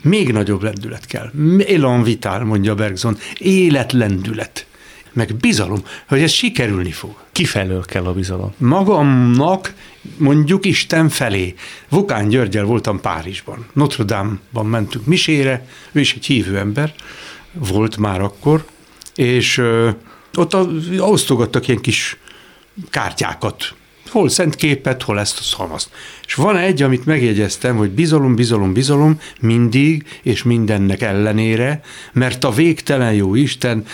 Még 0.00 0.32
nagyobb 0.32 0.62
lendület 0.62 1.06
kell. 1.06 1.30
Elan 1.68 2.02
vitál, 2.02 2.44
mondja 2.44 2.74
Bergson. 2.74 3.18
Életlendület. 3.38 4.66
Meg 5.12 5.34
bizalom, 5.34 5.82
hogy 6.08 6.22
ez 6.22 6.30
sikerülni 6.30 6.90
fog. 6.90 7.14
Kifelől 7.32 7.84
kell 7.84 8.04
a 8.04 8.12
bizalom? 8.12 8.54
Magamnak, 8.56 9.74
mondjuk 10.16 10.64
Isten 10.64 11.08
felé. 11.08 11.54
Vukán 11.88 12.28
Györgyel 12.28 12.64
voltam 12.64 13.00
Párizsban. 13.00 13.66
Notre 13.72 14.04
Dame-ban 14.04 14.66
mentünk 14.66 15.06
misére, 15.06 15.66
ő 15.92 16.00
is 16.00 16.14
egy 16.14 16.26
hívő 16.26 16.58
ember 16.58 16.94
volt 17.52 17.96
már 17.96 18.20
akkor, 18.20 18.64
és 19.22 19.62
ott 20.34 20.56
osztogattak 20.98 21.68
ilyen 21.68 21.80
kis 21.80 22.16
kártyákat, 22.90 23.74
hol 24.12 24.28
szent 24.28 24.54
képet, 24.54 25.02
hol 25.02 25.20
ezt 25.20 25.38
a 25.38 25.42
szavaszt. 25.42 25.90
És 26.26 26.34
van 26.34 26.56
egy, 26.56 26.82
amit 26.82 27.06
megjegyeztem, 27.06 27.76
hogy 27.76 27.90
bizalom, 27.90 28.34
bizalom, 28.34 28.72
bizalom 28.72 29.20
mindig 29.40 30.20
és 30.22 30.42
mindennek 30.42 31.02
ellenére, 31.02 31.80
mert 32.12 32.44
a 32.44 32.50
végtelen 32.50 33.12
jó 33.12 33.34
Isten 33.34 33.84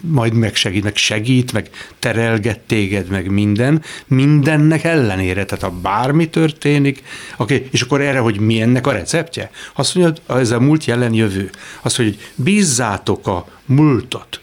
majd 0.00 0.32
megsegít, 0.32 0.82
meg 0.82 0.96
segít, 0.96 1.52
meg 1.52 1.70
terelget 1.98 2.60
téged, 2.60 3.08
meg 3.08 3.30
minden, 3.30 3.82
mindennek 4.06 4.84
ellenére. 4.84 5.44
Tehát 5.44 5.64
ha 5.64 5.80
bármi 5.80 6.28
történik, 6.28 7.02
okay, 7.36 7.68
és 7.70 7.82
akkor 7.82 8.00
erre, 8.00 8.18
hogy 8.18 8.40
mi 8.40 8.60
ennek 8.60 8.86
a 8.86 8.92
receptje? 8.92 9.50
Azt 9.74 9.94
mondja, 9.94 10.36
ez 10.36 10.50
a 10.50 10.60
múlt 10.60 10.84
jelen 10.84 11.14
jövő. 11.14 11.50
Azt 11.82 11.98
mondja, 11.98 12.16
hogy 12.16 12.44
bízzátok 12.44 13.26
a 13.26 13.48
múltat, 13.66 14.40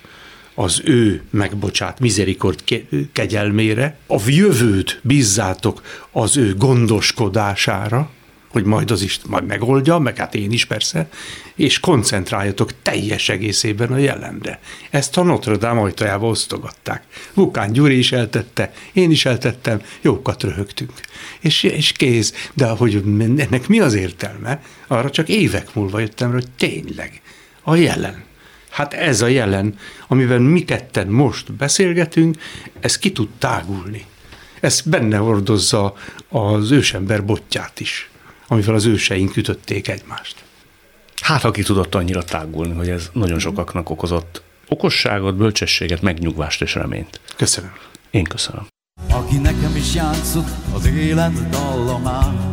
az 0.55 0.81
ő 0.85 1.21
megbocsát 1.29 1.99
mizerikord 1.99 2.63
kegyelmére, 3.11 3.97
a 4.07 4.21
jövőt 4.25 4.99
bízzátok 5.03 5.81
az 6.11 6.37
ő 6.37 6.55
gondoskodására, 6.55 8.09
hogy 8.53 8.63
majd 8.63 8.91
az 8.91 9.01
is 9.01 9.19
majd 9.27 9.45
megoldja, 9.45 9.97
meg 9.97 10.17
hát 10.17 10.35
én 10.35 10.51
is 10.51 10.65
persze, 10.65 11.09
és 11.55 11.79
koncentráljatok 11.79 12.71
teljes 12.81 13.29
egészében 13.29 13.91
a 13.91 13.97
jelenre. 13.97 14.59
Ezt 14.89 15.17
a 15.17 15.23
Notre 15.23 15.55
Dame 15.55 15.81
ajtajába 15.81 16.27
osztogatták. 16.27 17.03
Vukán 17.33 17.71
Gyuri 17.71 17.97
is 17.97 18.11
eltette, 18.11 18.73
én 18.93 19.11
is 19.11 19.25
eltettem, 19.25 19.81
jókat 20.01 20.43
röhögtünk. 20.43 20.91
És, 21.39 21.63
és 21.63 21.91
kész. 21.91 22.49
De 22.53 22.67
hogy 22.67 22.95
ennek 23.17 23.67
mi 23.67 23.79
az 23.79 23.93
értelme? 23.93 24.61
Arra 24.87 25.09
csak 25.09 25.29
évek 25.29 25.73
múlva 25.73 25.99
jöttem, 25.99 26.31
hogy 26.31 26.47
tényleg 26.57 27.21
a 27.63 27.75
jelen 27.75 28.23
Hát 28.73 28.93
ez 28.93 29.21
a 29.21 29.27
jelen, 29.27 29.75
amiben 30.07 30.41
mi 30.41 30.63
ketten 30.63 31.07
most 31.07 31.53
beszélgetünk, 31.53 32.37
ez 32.79 32.97
ki 32.97 33.11
tud 33.11 33.29
tágulni. 33.37 34.05
Ez 34.59 34.81
benne 34.81 35.17
hordozza 35.17 35.95
az 36.29 36.71
ősember 36.71 37.25
botját 37.25 37.79
is, 37.79 38.09
amivel 38.47 38.75
az 38.75 38.85
őseink 38.85 39.37
ütötték 39.37 39.87
egymást. 39.87 40.43
Hát, 41.21 41.43
aki 41.43 41.63
tudott 41.63 41.95
annyira 41.95 42.23
tágulni, 42.23 42.73
hogy 42.73 42.89
ez 42.89 43.09
nagyon 43.11 43.39
sokaknak 43.39 43.89
okozott 43.89 44.41
okosságot, 44.67 45.35
bölcsességet, 45.35 46.01
megnyugvást 46.01 46.61
és 46.61 46.75
reményt. 46.75 47.19
Köszönöm. 47.35 47.73
Én 48.11 48.23
köszönöm. 48.23 48.67
Aki 49.09 49.37
nekem 49.37 49.75
is 49.75 49.93
játszott 49.93 50.49
az 50.73 50.85
élet 50.85 51.49
dallamát, 51.49 52.52